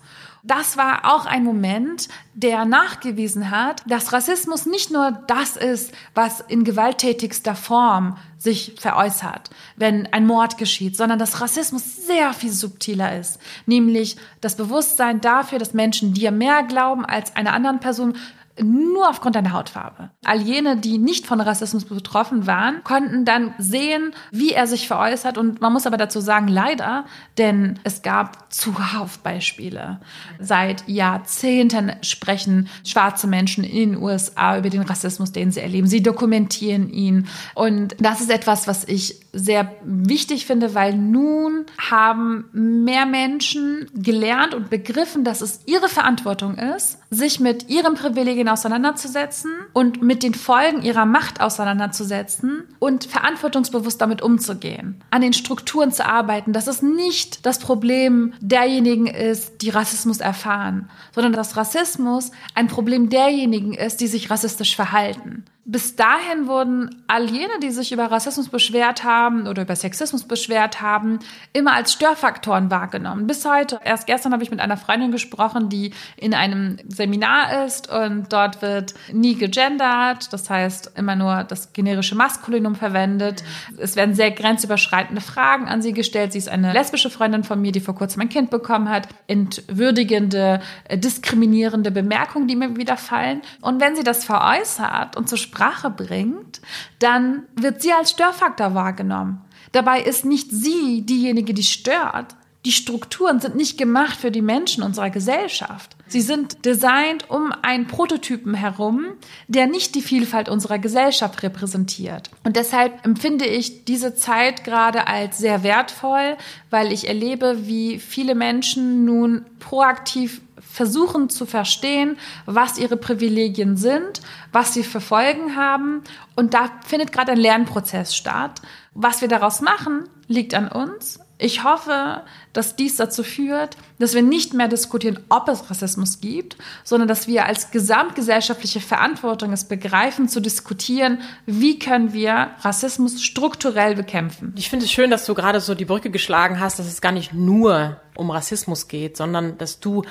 Das 0.49 0.79
war 0.79 1.05
auch 1.05 1.27
ein 1.27 1.45
Moment, 1.45 2.09
der 2.33 2.65
nachgewiesen 2.65 3.51
hat, 3.51 3.83
dass 3.87 4.15
Rassismus 4.15 4.65
nicht 4.65 4.91
nur 4.91 5.11
das 5.27 5.59
ist, 5.59 5.93
was 6.15 6.41
in 6.41 6.65
gewalttätigster 6.65 7.55
Form 7.55 8.17
sich 8.39 8.75
veräußert, 8.79 9.51
wenn 9.77 10.11
ein 10.11 10.27
Mord 10.27 10.57
geschieht, 10.57 10.97
sondern 10.97 11.19
dass 11.19 11.43
Rassismus 11.43 12.07
sehr 12.07 12.33
viel 12.33 12.51
subtiler 12.51 13.19
ist. 13.19 13.39
Nämlich 13.67 14.17
das 14.41 14.57
Bewusstsein 14.57 15.21
dafür, 15.21 15.59
dass 15.59 15.75
Menschen 15.75 16.15
dir 16.15 16.31
mehr 16.31 16.63
glauben 16.63 17.05
als 17.05 17.37
einer 17.37 17.53
anderen 17.53 17.81
Person, 17.81 18.17
nur 18.63 19.09
aufgrund 19.09 19.37
deiner 19.37 19.53
Hautfarbe. 19.53 20.11
All 20.25 20.41
jene, 20.41 20.77
die 20.77 20.99
nicht 20.99 21.27
von 21.27 21.41
Rassismus 21.41 21.85
betroffen 21.85 22.47
waren, 22.47 22.83
konnten 22.85 23.25
dann 23.25 23.55
sehen, 23.59 24.13
wie 24.31 24.53
er 24.53 24.67
sich 24.67 24.89
veräußert. 24.89 25.39
Und 25.39 25.61
man 25.61 25.73
muss 25.73 25.87
aber 25.87 25.97
dazu 25.97 26.21
sagen, 26.21 26.49
leider, 26.49 27.05
denn 27.39 27.79
es 27.85 28.03
gab 28.03 28.53
zuhauf 28.53 29.19
Beispiele. 29.21 30.01
Seit 30.41 30.89
Jahrzehnten 30.89 31.93
sprechen 32.03 32.69
schwarze 32.85 33.27
Menschen 33.27 33.65
in 33.65 33.93
den 33.93 34.03
USA 34.03 34.59
über 34.59 34.71
den 34.71 34.83
Rassismus, 34.83 35.33
den 35.33 35.53
sie 35.53 35.61
erleben. 35.61 35.87
Sie 35.87 36.03
dokumentieren 36.03 36.91
ihn. 36.91 37.27
Und 37.55 37.97
das 38.01 38.21
ist 38.21 38.31
etwas, 38.31 38.67
was 38.67 38.85
ich 38.85 39.21
sehr 39.33 39.73
wichtig 39.85 40.47
finde, 40.47 40.75
weil 40.75 40.95
nun 40.95 41.67
haben 41.91 42.47
mehr 42.53 43.07
Menschen 43.07 43.89
gelernt 43.95 44.55
und 44.55 44.71
begriffen, 44.71 45.25
dass 45.25 45.41
es 45.43 45.61
ihre 45.67 45.89
Verantwortung 45.89 46.57
ist, 46.57 46.99
sich 47.11 47.41
mit 47.41 47.69
ihren 47.69 47.95
Privilegien 47.95 48.48
auseinanderzusetzen 48.49 49.53
und 49.73 50.03
mit 50.03 50.23
den 50.23 50.35
Folgen 50.35 50.83
ihrer 50.83 51.07
Macht 51.07 51.41
auseinanderzusetzen 51.41 52.65
und 52.79 53.05
verantwortungsbewusst 53.05 54.01
damit 54.01 54.23
umzugehen, 54.23 55.03
an 55.11 55.23
den 55.23 55.33
Strukturen 55.33 55.93
zu 55.93 56.07
arbeiten, 56.07 56.53
dass 56.53 56.67
es 56.67 56.83
nicht 56.83 57.47
das 57.47 57.59
Problem 57.59 58.35
derjenigen 58.41 59.07
ist, 59.07 59.63
die 59.63 59.71
Rassismus 59.71 60.21
erfahren, 60.21 60.91
sondern 61.13 61.33
dass 61.33 61.57
Rassismus 61.57 62.31
ein 62.55 62.69
Problem 62.69 63.09
derjenigen 63.09 63.75
ist, 63.75 64.01
die 64.01 64.07
sich 64.07 64.31
rassistisch 64.31 64.77
verhalten 64.77 65.45
bis 65.71 65.97
dahin 65.97 66.47
wurden 66.47 67.05
all 67.09 67.29
jene, 67.29 67.61
die 67.63 67.71
sich 67.71 67.93
über 67.93 68.11
Rassismus 68.11 68.49
beschwert 68.49 69.05
haben 69.05 69.47
oder 69.47 69.63
über 69.63 69.77
Sexismus 69.77 70.25
beschwert 70.25 70.81
haben, 70.81 71.19
immer 71.53 71.75
als 71.75 71.93
Störfaktoren 71.93 72.71
wahrgenommen. 72.71 73.27
Bis 73.27 73.45
heute. 73.45 73.79
Erst 73.85 74.07
gestern 74.07 74.33
habe 74.33 74.43
ich 74.43 74.51
mit 74.51 74.61
einer 74.61 74.79
Freundin 74.79 75.13
gesprochen, 75.13 75.69
die 75.69 75.93
in 76.17 76.33
einem 76.33 76.79
Seminar 76.89 77.67
ist 77.67 77.93
und 77.93 78.33
dort 78.33 78.63
wird 78.63 78.95
nie 79.13 79.35
gegendert. 79.35 80.33
Das 80.33 80.49
heißt, 80.49 80.93
immer 80.97 81.17
nur 81.17 81.45
das 81.45 81.75
generische 81.75 82.15
Maskulinum 82.15 82.75
verwendet. 82.75 83.45
Es 83.77 83.95
werden 83.95 84.15
sehr 84.15 84.31
grenzüberschreitende 84.31 85.21
Fragen 85.21 85.69
an 85.69 85.83
sie 85.83 85.93
gestellt. 85.93 86.33
Sie 86.33 86.39
ist 86.39 86.49
eine 86.49 86.73
lesbische 86.73 87.11
Freundin 87.11 87.45
von 87.45 87.61
mir, 87.61 87.73
die 87.73 87.81
vor 87.81 87.95
kurzem 87.95 88.23
ein 88.23 88.31
Kind 88.31 88.49
bekommen 88.49 88.89
hat. 88.89 89.07
Entwürdigende, 89.27 90.61
äh, 90.85 90.97
diskriminierende 90.97 91.91
Bemerkungen, 91.91 92.49
die 92.49 92.57
mir 92.57 92.75
wieder 92.79 92.97
fallen. 92.97 93.43
Und 93.61 93.83
wenn 93.83 93.97
sie 93.97 94.03
das 94.03 94.25
veräußert 94.25 95.15
und 95.15 95.29
zur 95.29 95.37
Sprache 95.59 95.91
bringt, 95.91 96.61
dann 97.01 97.43
wird 97.57 97.83
sie 97.83 97.93
als 97.93 98.13
Störfaktor 98.13 98.75
wahrgenommen. 98.75 99.41
Dabei 99.73 100.01
ist 100.01 100.25
nicht 100.25 100.53
sie 100.53 101.03
diejenige, 101.05 101.53
die 101.53 101.65
stört. 101.65 102.37
Die 102.65 102.71
Strukturen 102.71 103.41
sind 103.41 103.57
nicht 103.57 103.77
gemacht 103.77 104.17
für 104.17 104.31
die 104.31 104.41
Menschen 104.41 104.85
unserer 104.85 105.11
Gesellschaft. 105.11 105.97
Sie 106.09 106.23
sind 106.23 106.65
designt 106.65 107.31
um 107.31 107.53
einen 107.63 107.87
Prototypen 107.87 108.55
herum, 108.55 109.07
der 109.47 109.67
nicht 109.67 109.95
die 109.95 110.03
Vielfalt 110.03 110.49
unserer 110.49 110.79
Gesellschaft 110.79 111.43
repräsentiert. 111.43 112.31
Und 112.45 112.57
deshalb 112.57 113.05
empfinde 113.05 113.47
ich 113.47 113.85
diese 113.85 114.15
Zeit 114.15 114.65
gerade 114.65 115.07
als 115.07 115.39
sehr 115.39 115.63
wertvoll, 115.63 116.37
weil 116.71 116.93
ich 116.93 117.09
erlebe, 117.09 117.67
wie 117.67 117.99
viele 117.99 118.35
Menschen 118.35 119.05
nun 119.05 119.45
proaktiv 119.59 120.41
versuchen 120.61 121.29
zu 121.29 121.45
verstehen, 121.45 122.17
was 122.47 122.79
ihre 122.79 122.97
Privilegien 122.97 123.77
sind, 123.77 124.21
was 124.53 124.75
sie 124.75 124.85
für 124.85 125.01
Folgen 125.01 125.57
haben. 125.57 126.03
Und 126.37 126.55
da 126.55 126.71
findet 126.87 127.13
gerade 127.13 127.33
ein 127.33 127.39
Lernprozess 127.39 128.15
statt. 128.15 128.63
Was 128.95 129.21
wir 129.21 129.29
daraus 129.29 129.61
machen, 129.61 130.09
liegt 130.27 130.55
an 130.55 130.69
uns. 130.69 131.21
Ich 131.41 131.63
hoffe, 131.63 132.23
dass 132.53 132.75
dies 132.75 132.97
dazu 132.97 133.23
führt, 133.23 133.77
dass 134.01 134.15
wir 134.15 134.23
nicht 134.23 134.55
mehr 134.55 134.67
diskutieren, 134.67 135.21
ob 135.29 135.49
es 135.49 135.71
Rassismus 135.71 136.21
gibt, 136.21 136.57
sondern 136.83 137.07
dass 137.07 137.29
wir 137.29 137.47
als 137.47 137.71
gesamtgesellschaftliche 137.71 138.81
Verantwortung 138.81 139.53
es 139.53 139.65
begreifen, 139.65 140.29
zu 140.29 140.41
diskutieren, 140.41 141.21
wie 141.47 141.79
können 141.79 142.13
wir 142.13 142.51
Rassismus 142.63 143.23
strukturell 143.23 143.95
bekämpfen. 143.95 144.53
Ich 144.57 144.69
finde 144.69 144.87
es 144.87 144.91
schön, 144.91 145.11
dass 145.11 145.27
du 145.27 145.35
gerade 145.35 145.61
so 145.61 145.77
die 145.77 145.85
Brücke 145.85 146.11
geschlagen 146.11 146.59
hast, 146.59 146.81
dass 146.81 146.89
es 146.89 147.01
gar 147.01 147.13
nicht 147.13 147.33
nur 147.33 148.01
um 148.17 148.31
Rassismus 148.31 148.89
geht, 148.89 149.17
sondern 149.17 149.59
dass 149.59 149.79
du 149.79 150.03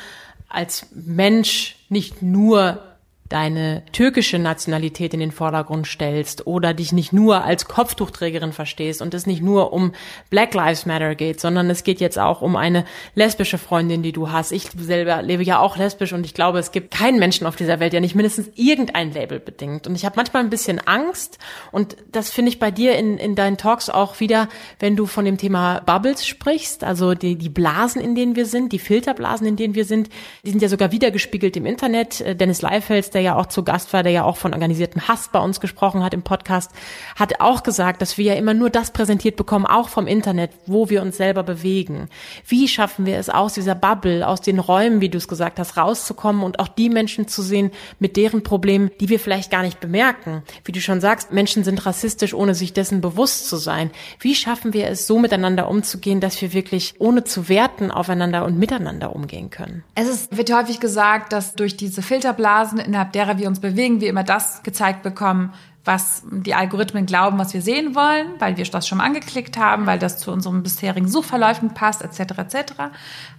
als 0.47 0.87
Mensch 0.93 1.75
nicht 1.89 2.21
nur 2.21 2.96
deine 3.29 3.83
türkische 3.91 4.39
Nationalität 4.39 5.13
in 5.13 5.19
den 5.19 5.31
Vordergrund 5.31 5.87
stellst 5.87 6.47
oder 6.47 6.73
dich 6.73 6.93
nicht 6.93 7.13
nur 7.13 7.43
als 7.43 7.65
Kopftuchträgerin 7.65 8.53
verstehst 8.53 9.01
und 9.01 9.13
es 9.13 9.25
nicht 9.25 9.41
nur 9.41 9.73
um 9.73 9.93
Black 10.29 10.53
Lives 10.53 10.85
Matter 10.85 11.15
geht, 11.15 11.39
sondern 11.39 11.69
es 11.69 11.83
geht 11.83 11.99
jetzt 11.99 12.17
auch 12.17 12.41
um 12.41 12.55
eine 12.55 12.85
lesbische 13.15 13.57
Freundin, 13.57 14.03
die 14.03 14.11
du 14.11 14.31
hast. 14.31 14.51
Ich 14.51 14.69
selber 14.77 15.21
lebe 15.21 15.43
ja 15.43 15.59
auch 15.59 15.77
lesbisch 15.77 16.13
und 16.13 16.25
ich 16.25 16.33
glaube, 16.33 16.59
es 16.59 16.71
gibt 16.71 16.91
keinen 16.91 17.19
Menschen 17.19 17.47
auf 17.47 17.55
dieser 17.55 17.79
Welt, 17.79 17.93
der 17.93 18.01
nicht 18.01 18.15
mindestens 18.15 18.49
irgendein 18.55 19.11
Label 19.11 19.39
bedingt. 19.39 19.87
Und 19.87 19.95
ich 19.95 20.05
habe 20.05 20.15
manchmal 20.15 20.43
ein 20.43 20.49
bisschen 20.49 20.79
Angst 20.85 21.37
und 21.71 21.97
das 22.11 22.29
finde 22.29 22.49
ich 22.49 22.59
bei 22.59 22.71
dir 22.71 22.97
in, 22.97 23.17
in 23.17 23.35
deinen 23.35 23.57
Talks 23.57 23.89
auch 23.89 24.19
wieder, 24.19 24.47
wenn 24.79 24.95
du 24.95 25.05
von 25.05 25.25
dem 25.25 25.37
Thema 25.37 25.81
Bubbles 25.81 26.25
sprichst, 26.25 26.83
also 26.83 27.13
die, 27.13 27.35
die 27.35 27.49
Blasen, 27.49 28.01
in 28.01 28.15
denen 28.15 28.35
wir 28.35 28.45
sind, 28.45 28.71
die 28.71 28.79
Filterblasen, 28.79 29.47
in 29.47 29.55
denen 29.55 29.75
wir 29.75 29.85
sind, 29.85 30.09
die 30.45 30.51
sind 30.51 30.61
ja 30.61 30.69
sogar 30.69 30.91
wiedergespiegelt 30.91 31.57
im 31.57 31.65
Internet. 31.65 32.23
Dennis 32.39 32.61
Leifels, 32.61 33.09
der 33.17 33.23
ja 33.23 33.35
auch 33.35 33.47
zu 33.47 33.63
Gast 33.63 33.93
war, 33.93 34.03
der 34.03 34.11
ja 34.11 34.23
auch 34.25 34.37
von 34.37 34.53
organisiertem 34.53 35.07
Hass 35.07 35.29
bei 35.29 35.39
uns 35.39 35.59
gesprochen 35.59 36.03
hat 36.03 36.13
im 36.13 36.21
Podcast, 36.21 36.69
hat 37.15 37.41
auch 37.41 37.63
gesagt, 37.63 37.99
dass 37.99 38.19
wir 38.19 38.25
ja 38.25 38.33
immer 38.35 38.53
nur 38.53 38.69
das 38.69 38.91
präsentiert 38.91 39.37
bekommen, 39.37 39.65
auch 39.65 39.89
vom 39.89 40.05
Internet, 40.05 40.51
wo 40.67 40.91
wir 40.91 41.01
uns 41.01 41.17
selber 41.17 41.41
bewegen. 41.41 42.09
Wie 42.47 42.67
schaffen 42.67 43.07
wir 43.07 43.17
es 43.17 43.31
aus 43.31 43.55
dieser 43.55 43.73
Bubble, 43.73 44.27
aus 44.27 44.41
den 44.41 44.59
Räumen, 44.59 45.01
wie 45.01 45.09
du 45.09 45.17
es 45.17 45.27
gesagt 45.27 45.57
hast, 45.57 45.77
rauszukommen 45.77 46.43
und 46.43 46.59
auch 46.59 46.67
die 46.67 46.91
Menschen 46.91 47.27
zu 47.27 47.41
sehen 47.41 47.71
mit 47.97 48.17
deren 48.17 48.43
Problemen, 48.43 48.91
die 48.99 49.09
wir 49.09 49.19
vielleicht 49.19 49.49
gar 49.49 49.63
nicht 49.63 49.79
bemerken. 49.79 50.43
Wie 50.63 50.71
du 50.71 50.79
schon 50.79 51.01
sagst, 51.01 51.31
Menschen 51.31 51.63
sind 51.63 51.87
rassistisch, 51.87 52.35
ohne 52.35 52.53
sich 52.53 52.71
dessen 52.71 53.01
bewusst 53.01 53.49
zu 53.49 53.57
sein. 53.57 53.89
Wie 54.19 54.35
schaffen 54.35 54.73
wir 54.73 54.89
es, 54.89 55.07
so 55.07 55.17
miteinander 55.17 55.69
umzugehen, 55.69 56.19
dass 56.19 56.39
wir 56.39 56.53
wirklich 56.53 56.93
ohne 56.99 57.23
zu 57.23 57.49
werten 57.49 57.89
aufeinander 57.89 58.45
und 58.45 58.59
miteinander 58.59 59.15
umgehen 59.15 59.49
können? 59.49 59.83
Es 59.95 60.07
ist, 60.07 60.37
wird 60.37 60.53
häufig 60.53 60.79
gesagt, 60.79 61.33
dass 61.33 61.55
durch 61.55 61.77
diese 61.77 62.03
Filterblasen, 62.03 62.79
innerhalb 63.07 63.13
derer 63.13 63.37
wir 63.37 63.47
uns 63.47 63.59
bewegen, 63.59 64.01
wir 64.01 64.09
immer 64.09 64.23
das 64.23 64.63
gezeigt 64.63 65.03
bekommen, 65.03 65.53
was 65.85 66.23
die 66.29 66.53
Algorithmen 66.53 67.05
glauben, 67.05 67.39
was 67.39 67.53
wir 67.53 67.61
sehen 67.61 67.95
wollen, 67.95 68.27
weil 68.39 68.57
wir 68.57 68.65
das 68.65 68.87
schon 68.87 68.97
mal 68.97 69.05
angeklickt 69.05 69.57
haben, 69.57 69.85
weil 69.85 69.99
das 69.99 70.17
zu 70.17 70.31
unseren 70.31 70.61
bisherigen 70.61 71.07
Suchverläufen 71.07 71.73
passt, 71.73 72.01
etc. 72.01 72.39
etc. 72.39 72.73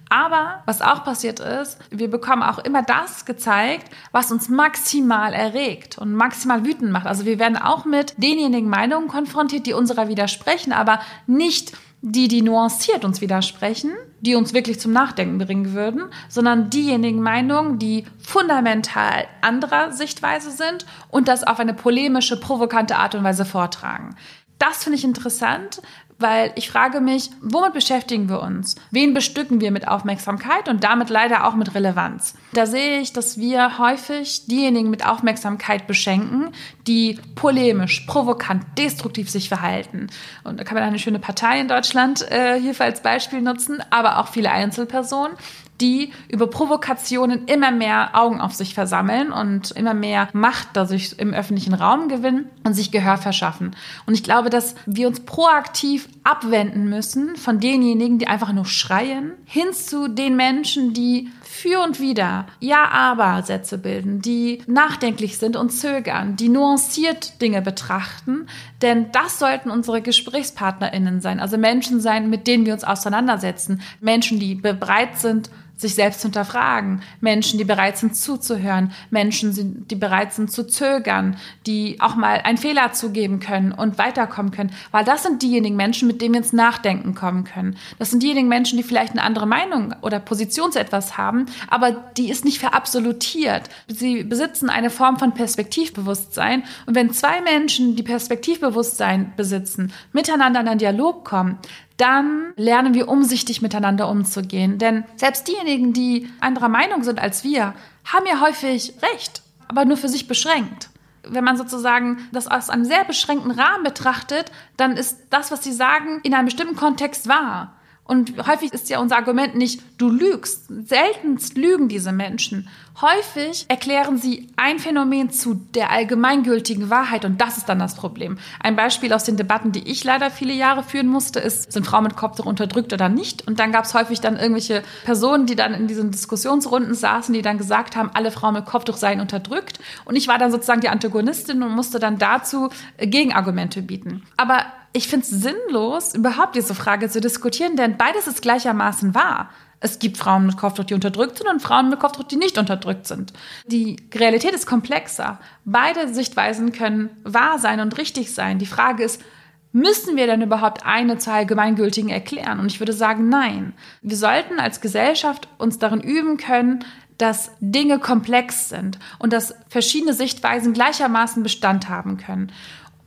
Aber 0.09 0.62
was 0.64 0.81
auch 0.81 1.04
passiert 1.04 1.40
ist, 1.40 1.78
wir 1.90 2.11
bekommen 2.11 2.42
auch 2.42 2.59
immer 2.59 2.83
das 2.83 3.26
gezeigt, 3.26 3.90
was 4.12 4.33
uns 4.33 4.48
maximal 4.48 5.35
erregt 5.35 5.98
und 5.98 6.14
maximal 6.14 6.64
wütend 6.64 6.90
macht. 6.90 7.07
Also 7.07 7.26
wir 7.26 7.38
werden 7.38 7.59
auch 7.59 7.85
mit 7.85 8.14
denjenigen 8.16 8.70
Meinungen 8.70 9.09
konfrontiert, 9.09 9.66
die 9.66 9.74
unserer 9.74 10.09
widersprechen, 10.09 10.72
aber 10.72 11.00
nicht 11.26 11.76
die, 12.00 12.28
die 12.28 12.42
nuanciert 12.42 13.04
uns 13.04 13.20
widersprechen, 13.20 13.92
die 14.20 14.34
uns 14.34 14.54
wirklich 14.54 14.80
zum 14.80 14.92
Nachdenken 14.92 15.38
bringen 15.38 15.72
würden, 15.72 16.04
sondern 16.28 16.70
diejenigen 16.70 17.20
Meinungen, 17.20 17.78
die 17.78 18.04
fundamental 18.18 19.26
anderer 19.40 19.92
Sichtweise 19.92 20.50
sind 20.50 20.87
und 21.11 21.28
das 21.28 21.44
auf 21.44 21.58
eine 21.58 21.74
polemische, 21.74 22.38
provokante 22.38 22.96
Art 22.96 23.14
und 23.14 23.24
Weise 23.24 23.44
vortragen. 23.44 24.14
Das 24.58 24.84
finde 24.84 24.98
ich 24.98 25.04
interessant, 25.04 25.80
weil 26.18 26.52
ich 26.57 26.70
frage 26.70 27.00
mich, 27.00 27.31
womit 27.40 27.72
beschäftigen 27.72 28.28
wir 28.28 28.42
uns? 28.42 28.76
Wen 28.90 29.14
bestücken 29.14 29.61
wir 29.61 29.70
mit 29.70 29.87
Aufmerksamkeit 29.87 30.68
und 30.68 30.83
damit 30.83 31.11
leider 31.11 31.46
auch 31.46 31.54
mit 31.54 31.74
Relevanz? 31.74 32.35
Da 32.52 32.66
sehe 32.66 33.00
ich, 33.00 33.12
dass 33.12 33.38
wir 33.38 33.78
häufig 33.78 34.46
diejenigen 34.46 34.90
mit 34.90 35.07
Aufmerksamkeit 35.07 35.87
beschenken, 35.87 36.50
die 36.87 37.18
polemisch, 37.37 38.00
provokant, 38.07 38.64
destruktiv 38.76 39.31
sich 39.31 39.48
verhalten. 39.48 40.09
Und 40.44 40.59
da 40.59 40.64
kann 40.64 40.74
man 40.74 40.85
eine 40.85 40.98
schöne 40.98 41.20
Partei 41.20 41.61
in 41.61 41.68
Deutschland 41.68 42.28
äh, 42.31 42.59
hierfür 42.61 42.87
als 42.87 43.02
Beispiel 43.02 43.40
nutzen, 43.40 43.83
aber 43.90 44.18
auch 44.18 44.28
viele 44.28 44.50
Einzelpersonen, 44.50 45.37
die 45.80 46.12
über 46.28 46.48
Provokationen 46.48 47.46
immer 47.46 47.70
mehr 47.70 48.10
Augen 48.14 48.40
auf 48.40 48.54
sich 48.54 48.74
versammeln 48.74 49.32
und 49.32 49.70
immer 49.72 49.94
mehr 49.94 50.28
Macht 50.32 50.68
dadurch 50.74 51.14
im 51.18 51.32
öffentlichen 51.32 51.74
Raum 51.74 52.08
gewinnen 52.08 52.46
und 52.64 52.74
sich 52.74 52.90
Gehör 52.90 53.16
verschaffen. 53.16 53.76
Und 54.06 54.14
ich 54.14 54.22
glaube, 54.22 54.50
dass 54.50 54.74
wir 54.86 55.08
uns 55.08 55.20
proaktiv 55.20 56.08
abwenden 56.24 56.88
müssen 56.88 57.36
von 57.36 57.60
denjenigen, 57.60 58.18
die 58.18 58.28
einfach 58.28 58.52
nur 58.52 58.66
schreien, 58.66 59.32
hin 59.44 59.72
zu 59.72 60.08
den 60.08 60.36
Menschen, 60.36 60.92
die 60.92 61.30
für 61.42 61.82
und 61.82 61.98
wieder 61.98 62.46
Ja-Aber-Sätze 62.60 63.78
bilden, 63.78 64.20
die 64.20 64.62
nachdenklich 64.66 65.38
sind 65.38 65.56
und 65.56 65.70
zögern, 65.70 66.36
die 66.36 66.48
nuanciert 66.48 67.40
Dinge 67.40 67.62
betrachten. 67.62 68.46
Denn 68.82 69.10
das 69.12 69.38
sollten 69.38 69.70
unsere 69.70 70.02
GesprächspartnerInnen 70.02 71.20
sein, 71.20 71.40
also 71.40 71.58
Menschen 71.58 72.00
sein, 72.00 72.30
mit 72.30 72.46
denen 72.46 72.64
wir 72.64 72.74
uns 72.74 72.84
auseinandersetzen. 72.84 73.80
Menschen, 74.00 74.38
die 74.38 74.54
bereit 74.54 75.18
sind, 75.18 75.50
sich 75.78 75.94
selbst 75.94 76.20
zu 76.20 76.26
hinterfragen, 76.26 77.02
Menschen, 77.20 77.56
die 77.56 77.64
bereit 77.64 77.96
sind 77.96 78.16
zuzuhören, 78.16 78.92
Menschen, 79.10 79.86
die 79.86 79.94
bereit 79.94 80.32
sind 80.32 80.50
zu 80.50 80.66
zögern, 80.66 81.36
die 81.66 82.00
auch 82.00 82.16
mal 82.16 82.40
einen 82.42 82.58
Fehler 82.58 82.92
zugeben 82.92 83.38
können 83.38 83.72
und 83.72 83.96
weiterkommen 83.96 84.50
können, 84.50 84.72
weil 84.90 85.04
das 85.04 85.22
sind 85.22 85.40
diejenigen 85.42 85.76
Menschen, 85.76 86.08
mit 86.08 86.20
denen 86.20 86.34
wir 86.34 86.40
ins 86.40 86.52
Nachdenken 86.52 87.14
kommen 87.14 87.44
können. 87.44 87.76
Das 87.98 88.10
sind 88.10 88.22
diejenigen 88.22 88.48
Menschen, 88.48 88.76
die 88.76 88.82
vielleicht 88.82 89.12
eine 89.12 89.22
andere 89.22 89.46
Meinung 89.46 89.94
oder 90.02 90.18
Position 90.18 90.72
zu 90.72 90.80
etwas 90.80 91.16
haben, 91.16 91.46
aber 91.68 91.92
die 91.92 92.28
ist 92.28 92.44
nicht 92.44 92.58
verabsolutiert. 92.58 93.70
Sie 93.86 94.24
besitzen 94.24 94.70
eine 94.70 94.90
Form 94.90 95.18
von 95.18 95.32
Perspektivbewusstsein 95.32 96.64
und 96.86 96.96
wenn 96.96 97.12
zwei 97.12 97.40
Menschen, 97.40 97.94
die 97.94 98.02
Perspektivbewusstsein 98.02 99.32
besitzen, 99.36 99.92
miteinander 100.12 100.60
in 100.60 100.68
einen 100.68 100.78
Dialog 100.78 101.24
kommen, 101.24 101.58
dann 101.98 102.52
lernen 102.56 102.94
wir 102.94 103.08
umsichtig 103.08 103.61
miteinander 103.61 104.08
umzugehen. 104.08 104.78
Denn 104.78 105.04
selbst 105.16 105.46
diejenigen, 105.46 105.92
die 105.92 106.30
anderer 106.40 106.68
Meinung 106.68 107.02
sind 107.02 107.18
als 107.18 107.44
wir, 107.44 107.74
haben 108.04 108.26
ja 108.26 108.40
häufig 108.40 108.94
Recht, 109.12 109.42
aber 109.66 109.84
nur 109.84 109.96
für 109.96 110.08
sich 110.08 110.26
beschränkt. 110.28 110.88
Wenn 111.24 111.44
man 111.44 111.56
sozusagen 111.56 112.18
das 112.32 112.48
aus 112.48 112.70
einem 112.70 112.84
sehr 112.84 113.04
beschränkten 113.04 113.50
Rahmen 113.50 113.84
betrachtet, 113.84 114.50
dann 114.76 114.96
ist 114.96 115.18
das, 115.30 115.50
was 115.50 115.62
sie 115.62 115.72
sagen, 115.72 116.20
in 116.22 116.32
einem 116.32 116.46
bestimmten 116.46 116.76
Kontext 116.76 117.28
wahr. 117.28 117.74
Und 118.08 118.48
häufig 118.48 118.72
ist 118.72 118.88
ja 118.88 119.00
unser 119.00 119.16
Argument 119.16 119.54
nicht, 119.54 119.82
du 119.98 120.08
lügst. 120.08 120.64
Seltenst 120.86 121.58
lügen 121.58 121.88
diese 121.88 122.10
Menschen. 122.10 122.66
Häufig 123.02 123.66
erklären 123.68 124.16
sie 124.16 124.48
ein 124.56 124.78
Phänomen 124.78 125.30
zu 125.30 125.54
der 125.74 125.90
allgemeingültigen 125.90 126.88
Wahrheit 126.88 127.26
und 127.26 127.38
das 127.38 127.58
ist 127.58 127.68
dann 127.68 127.78
das 127.78 127.94
Problem. 127.94 128.38
Ein 128.60 128.76
Beispiel 128.76 129.12
aus 129.12 129.24
den 129.24 129.36
Debatten, 129.36 129.72
die 129.72 129.86
ich 129.88 130.02
leider 130.04 130.30
viele 130.30 130.54
Jahre 130.54 130.82
führen 130.82 131.06
musste, 131.06 131.38
ist, 131.38 131.70
sind 131.70 131.86
Frauen 131.86 132.04
mit 132.04 132.16
Kopftuch 132.16 132.46
unterdrückt 132.46 132.94
oder 132.94 133.10
nicht? 133.10 133.46
Und 133.46 133.60
dann 133.60 133.72
gab 133.72 133.84
es 133.84 133.92
häufig 133.92 134.20
dann 134.20 134.36
irgendwelche 134.36 134.82
Personen, 135.04 135.44
die 135.44 135.54
dann 135.54 135.74
in 135.74 135.86
diesen 135.86 136.10
Diskussionsrunden 136.10 136.94
saßen, 136.94 137.32
die 137.34 137.42
dann 137.42 137.58
gesagt 137.58 137.94
haben, 137.94 138.10
alle 138.14 138.32
Frauen 138.32 138.54
mit 138.54 138.64
Kopftuch 138.64 138.96
seien 138.96 139.20
unterdrückt. 139.20 139.78
Und 140.06 140.16
ich 140.16 140.26
war 140.26 140.38
dann 140.38 140.50
sozusagen 140.50 140.80
die 140.80 140.88
Antagonistin 140.88 141.62
und 141.62 141.76
musste 141.76 142.00
dann 142.00 142.18
dazu 142.18 142.70
Gegenargumente 142.98 143.82
bieten. 143.82 144.24
Aber 144.38 144.64
ich 144.98 145.06
finde 145.06 145.24
es 145.24 145.30
sinnlos, 145.30 146.14
überhaupt 146.14 146.56
diese 146.56 146.74
Frage 146.74 147.08
zu 147.08 147.20
diskutieren, 147.20 147.76
denn 147.76 147.96
beides 147.96 148.26
ist 148.26 148.42
gleichermaßen 148.42 149.14
wahr. 149.14 149.50
Es 149.78 150.00
gibt 150.00 150.16
Frauen 150.16 150.46
mit 150.46 150.56
Kopftuch, 150.56 150.84
die 150.84 150.94
unterdrückt 150.94 151.38
sind 151.38 151.48
und 151.48 151.62
Frauen 151.62 151.88
mit 151.88 152.00
Kopftuch, 152.00 152.24
die 152.24 152.37
nicht 152.37 152.58
unterdrückt 152.58 153.06
sind. 153.06 153.32
Die 153.68 153.96
Realität 154.12 154.52
ist 154.52 154.66
komplexer. 154.66 155.38
Beide 155.64 156.12
Sichtweisen 156.12 156.72
können 156.72 157.11
wahr 157.22 157.61
sein 157.61 157.78
und 157.78 157.96
richtig 157.96 158.34
sein. 158.34 158.58
Die 158.58 158.66
Frage 158.66 159.04
ist, 159.04 159.22
müssen 159.70 160.16
wir 160.16 160.26
denn 160.26 160.42
überhaupt 160.42 160.84
eine 160.84 161.18
zur 161.18 161.34
allgemeingültigen 161.34 162.11
erklären? 162.11 162.58
Und 162.58 162.66
ich 162.66 162.80
würde 162.80 162.92
sagen, 162.92 163.28
nein. 163.28 163.74
Wir 164.02 164.16
sollten 164.16 164.58
als 164.58 164.80
Gesellschaft 164.80 165.46
uns 165.58 165.78
darin 165.78 166.00
üben 166.00 166.38
können, 166.38 166.84
dass 167.18 167.52
Dinge 167.61 168.00
komplex 168.00 168.68
sind 168.68 168.98
und 169.20 169.32
dass 169.32 169.54
verschiedene 169.68 170.12
Sichtweisen 170.12 170.72
gleichermaßen 170.72 171.44
Bestand 171.44 171.88
haben 171.88 172.16
können. 172.16 172.50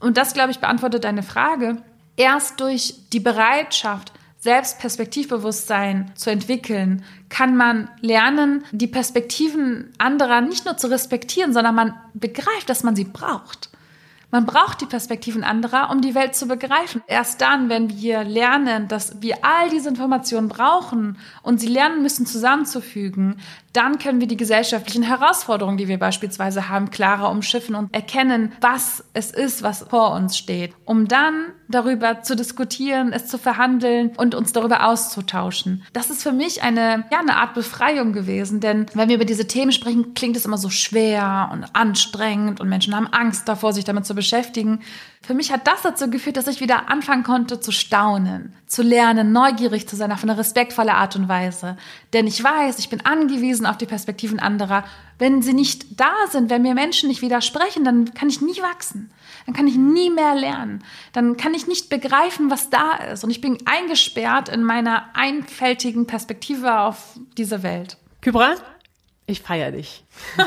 Und 0.01 0.17
das, 0.17 0.33
glaube 0.33 0.51
ich, 0.51 0.59
beantwortet 0.59 1.03
deine 1.03 1.23
Frage. 1.23 1.77
Erst 2.17 2.59
durch 2.59 2.95
die 3.13 3.19
Bereitschaft, 3.19 4.11
selbst 4.39 4.79
Perspektivbewusstsein 4.79 6.11
zu 6.15 6.31
entwickeln, 6.31 7.05
kann 7.29 7.55
man 7.55 7.89
lernen, 8.01 8.65
die 8.71 8.87
Perspektiven 8.87 9.93
anderer 9.99 10.41
nicht 10.41 10.65
nur 10.65 10.77
zu 10.77 10.87
respektieren, 10.87 11.53
sondern 11.53 11.75
man 11.75 11.93
begreift, 12.15 12.67
dass 12.67 12.83
man 12.83 12.95
sie 12.95 13.05
braucht. 13.05 13.69
Man 14.31 14.45
braucht 14.45 14.79
die 14.79 14.85
Perspektiven 14.85 15.43
anderer, 15.43 15.91
um 15.91 16.01
die 16.01 16.15
Welt 16.15 16.35
zu 16.35 16.47
begreifen. 16.47 17.03
Erst 17.05 17.41
dann, 17.41 17.67
wenn 17.67 17.89
wir 17.89 18.23
lernen, 18.23 18.87
dass 18.87 19.21
wir 19.21 19.43
all 19.43 19.69
diese 19.69 19.89
Informationen 19.89 20.47
brauchen 20.47 21.17
und 21.43 21.59
sie 21.59 21.67
lernen 21.67 22.01
müssen 22.01 22.25
zusammenzufügen, 22.25 23.41
dann 23.73 23.99
können 23.99 24.19
wir 24.19 24.27
die 24.27 24.37
gesellschaftlichen 24.37 25.03
Herausforderungen, 25.03 25.77
die 25.77 25.87
wir 25.87 25.97
beispielsweise 25.97 26.69
haben, 26.69 26.91
klarer 26.91 27.29
umschiffen 27.29 27.75
und 27.75 27.93
erkennen, 27.93 28.53
was 28.61 29.03
es 29.13 29.31
ist, 29.31 29.63
was 29.63 29.85
vor 29.89 30.13
uns 30.13 30.37
steht, 30.37 30.73
um 30.85 31.07
dann 31.07 31.47
darüber 31.69 32.21
zu 32.21 32.35
diskutieren, 32.35 33.13
es 33.13 33.27
zu 33.27 33.37
verhandeln 33.37 34.11
und 34.17 34.35
uns 34.35 34.51
darüber 34.51 34.87
auszutauschen. 34.87 35.83
Das 35.93 36.09
ist 36.09 36.21
für 36.21 36.33
mich 36.33 36.63
eine, 36.63 37.05
ja, 37.11 37.19
eine 37.19 37.37
Art 37.37 37.53
Befreiung 37.53 38.11
gewesen, 38.11 38.59
denn 38.59 38.87
wenn 38.93 39.07
wir 39.07 39.15
über 39.15 39.25
diese 39.25 39.47
Themen 39.47 39.71
sprechen, 39.71 40.13
klingt 40.13 40.35
es 40.35 40.45
immer 40.45 40.57
so 40.57 40.69
schwer 40.69 41.49
und 41.53 41.65
anstrengend 41.73 42.59
und 42.59 42.67
Menschen 42.67 42.95
haben 42.95 43.07
Angst 43.07 43.47
davor, 43.47 43.73
sich 43.73 43.85
damit 43.85 44.05
zu 44.05 44.15
beschäftigen. 44.15 44.81
Für 45.23 45.35
mich 45.35 45.51
hat 45.51 45.67
das 45.67 45.83
dazu 45.83 46.09
geführt, 46.09 46.35
dass 46.35 46.47
ich 46.47 46.61
wieder 46.61 46.89
anfangen 46.89 47.23
konnte 47.23 47.59
zu 47.59 47.71
staunen, 47.71 48.55
zu 48.65 48.81
lernen, 48.81 49.31
neugierig 49.31 49.87
zu 49.87 49.95
sein 49.95 50.11
auf 50.11 50.23
eine 50.23 50.35
respektvolle 50.35 50.95
Art 50.95 51.15
und 51.15 51.29
Weise. 51.29 51.77
Denn 52.11 52.25
ich 52.25 52.43
weiß, 52.43 52.79
ich 52.79 52.89
bin 52.89 53.05
angewiesen 53.05 53.67
auf 53.67 53.77
die 53.77 53.85
Perspektiven 53.85 54.39
anderer. 54.39 54.83
Wenn 55.19 55.43
sie 55.43 55.53
nicht 55.53 55.99
da 55.99 56.11
sind, 56.31 56.49
wenn 56.49 56.63
mir 56.63 56.73
Menschen 56.73 57.07
nicht 57.07 57.21
widersprechen, 57.21 57.83
dann 57.83 58.15
kann 58.15 58.29
ich 58.29 58.41
nie 58.41 58.59
wachsen. 58.63 59.11
Dann 59.45 59.53
kann 59.53 59.67
ich 59.67 59.75
nie 59.75 60.09
mehr 60.09 60.33
lernen. 60.33 60.83
Dann 61.13 61.37
kann 61.37 61.53
ich 61.53 61.67
nicht 61.67 61.89
begreifen, 61.89 62.49
was 62.49 62.71
da 62.71 62.93
ist. 63.11 63.23
Und 63.23 63.29
ich 63.29 63.41
bin 63.41 63.59
eingesperrt 63.65 64.49
in 64.49 64.63
meiner 64.63 65.05
einfältigen 65.13 66.07
Perspektive 66.07 66.79
auf 66.79 67.19
diese 67.37 67.61
Welt. 67.61 67.97
Kybra, 68.21 68.55
Ich 69.31 69.41
feiere 69.41 69.71
dich. 69.71 70.03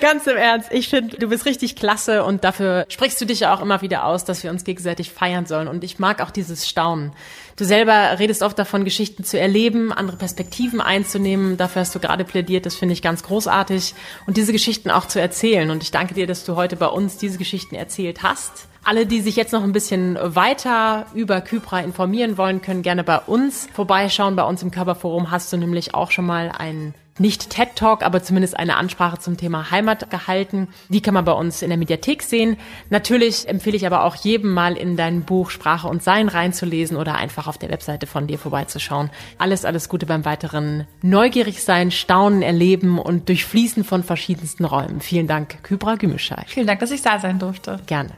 Ganz 0.00 0.26
im 0.26 0.36
Ernst. 0.36 0.70
Ich 0.72 0.90
finde, 0.90 1.16
du 1.16 1.28
bist 1.30 1.46
richtig 1.46 1.74
klasse 1.74 2.22
und 2.22 2.44
dafür 2.44 2.84
sprichst 2.90 3.18
du 3.18 3.24
dich 3.24 3.40
ja 3.40 3.54
auch 3.54 3.62
immer 3.62 3.80
wieder 3.80 4.04
aus, 4.04 4.26
dass 4.26 4.42
wir 4.42 4.50
uns 4.50 4.64
gegenseitig 4.64 5.10
feiern 5.10 5.46
sollen. 5.46 5.68
Und 5.68 5.82
ich 5.82 5.98
mag 5.98 6.20
auch 6.20 6.30
dieses 6.30 6.68
Staunen. 6.68 7.12
Du 7.56 7.64
selber 7.64 8.18
redest 8.18 8.42
oft 8.42 8.58
davon, 8.58 8.84
Geschichten 8.84 9.24
zu 9.24 9.40
erleben, 9.40 9.90
andere 9.90 10.18
Perspektiven 10.18 10.82
einzunehmen. 10.82 11.56
Dafür 11.56 11.80
hast 11.80 11.94
du 11.94 11.98
gerade 11.98 12.24
plädiert. 12.24 12.66
Das 12.66 12.74
finde 12.74 12.92
ich 12.92 13.00
ganz 13.00 13.22
großartig. 13.22 13.94
Und 14.26 14.36
diese 14.36 14.52
Geschichten 14.52 14.90
auch 14.90 15.06
zu 15.06 15.18
erzählen. 15.18 15.70
Und 15.70 15.82
ich 15.82 15.90
danke 15.90 16.12
dir, 16.12 16.26
dass 16.26 16.44
du 16.44 16.54
heute 16.54 16.76
bei 16.76 16.88
uns 16.88 17.16
diese 17.16 17.38
Geschichten 17.38 17.74
erzählt 17.74 18.22
hast. 18.22 18.68
Alle, 18.84 19.06
die 19.06 19.22
sich 19.22 19.36
jetzt 19.36 19.52
noch 19.52 19.62
ein 19.62 19.72
bisschen 19.72 20.18
weiter 20.20 21.06
über 21.14 21.40
Kypra 21.40 21.80
informieren 21.80 22.36
wollen, 22.36 22.60
können 22.60 22.82
gerne 22.82 23.02
bei 23.02 23.18
uns 23.18 23.66
vorbeischauen. 23.72 24.36
Bei 24.36 24.44
uns 24.44 24.62
im 24.62 24.70
Körperforum 24.70 25.30
hast 25.30 25.50
du 25.54 25.56
nämlich 25.56 25.94
auch 25.94 26.10
schon 26.10 26.26
mal 26.26 26.50
einen 26.50 26.92
nicht 27.18 27.50
TED 27.50 27.76
Talk, 27.76 28.02
aber 28.02 28.22
zumindest 28.22 28.58
eine 28.58 28.76
Ansprache 28.76 29.18
zum 29.18 29.36
Thema 29.36 29.70
Heimat 29.70 30.10
gehalten. 30.10 30.68
Die 30.88 31.02
kann 31.02 31.14
man 31.14 31.24
bei 31.24 31.32
uns 31.32 31.62
in 31.62 31.68
der 31.68 31.78
Mediathek 31.78 32.22
sehen. 32.22 32.56
Natürlich 32.90 33.48
empfehle 33.48 33.76
ich 33.76 33.86
aber 33.86 34.04
auch 34.04 34.16
jedem 34.16 34.52
mal 34.52 34.76
in 34.76 34.96
dein 34.96 35.22
Buch 35.22 35.50
Sprache 35.50 35.88
und 35.88 36.02
Sein 36.02 36.28
reinzulesen 36.28 36.96
oder 36.96 37.16
einfach 37.16 37.46
auf 37.46 37.58
der 37.58 37.70
Webseite 37.70 38.06
von 38.06 38.26
dir 38.26 38.38
vorbeizuschauen. 38.38 39.10
Alles, 39.38 39.64
alles 39.64 39.88
Gute 39.88 40.06
beim 40.06 40.24
weiteren 40.24 40.86
neugierig 41.02 41.62
sein, 41.62 41.90
staunen, 41.90 42.42
erleben 42.42 42.98
und 42.98 43.28
durchfließen 43.28 43.84
von 43.84 44.02
verschiedensten 44.02 44.64
Räumen. 44.64 45.00
Vielen 45.00 45.26
Dank, 45.26 45.62
Kybra 45.62 45.94
Gümüşay. 45.94 46.44
Vielen 46.46 46.66
Dank, 46.66 46.80
dass 46.80 46.90
ich 46.90 47.02
da 47.02 47.18
sein 47.18 47.38
durfte. 47.38 47.80
Gerne. 47.86 48.12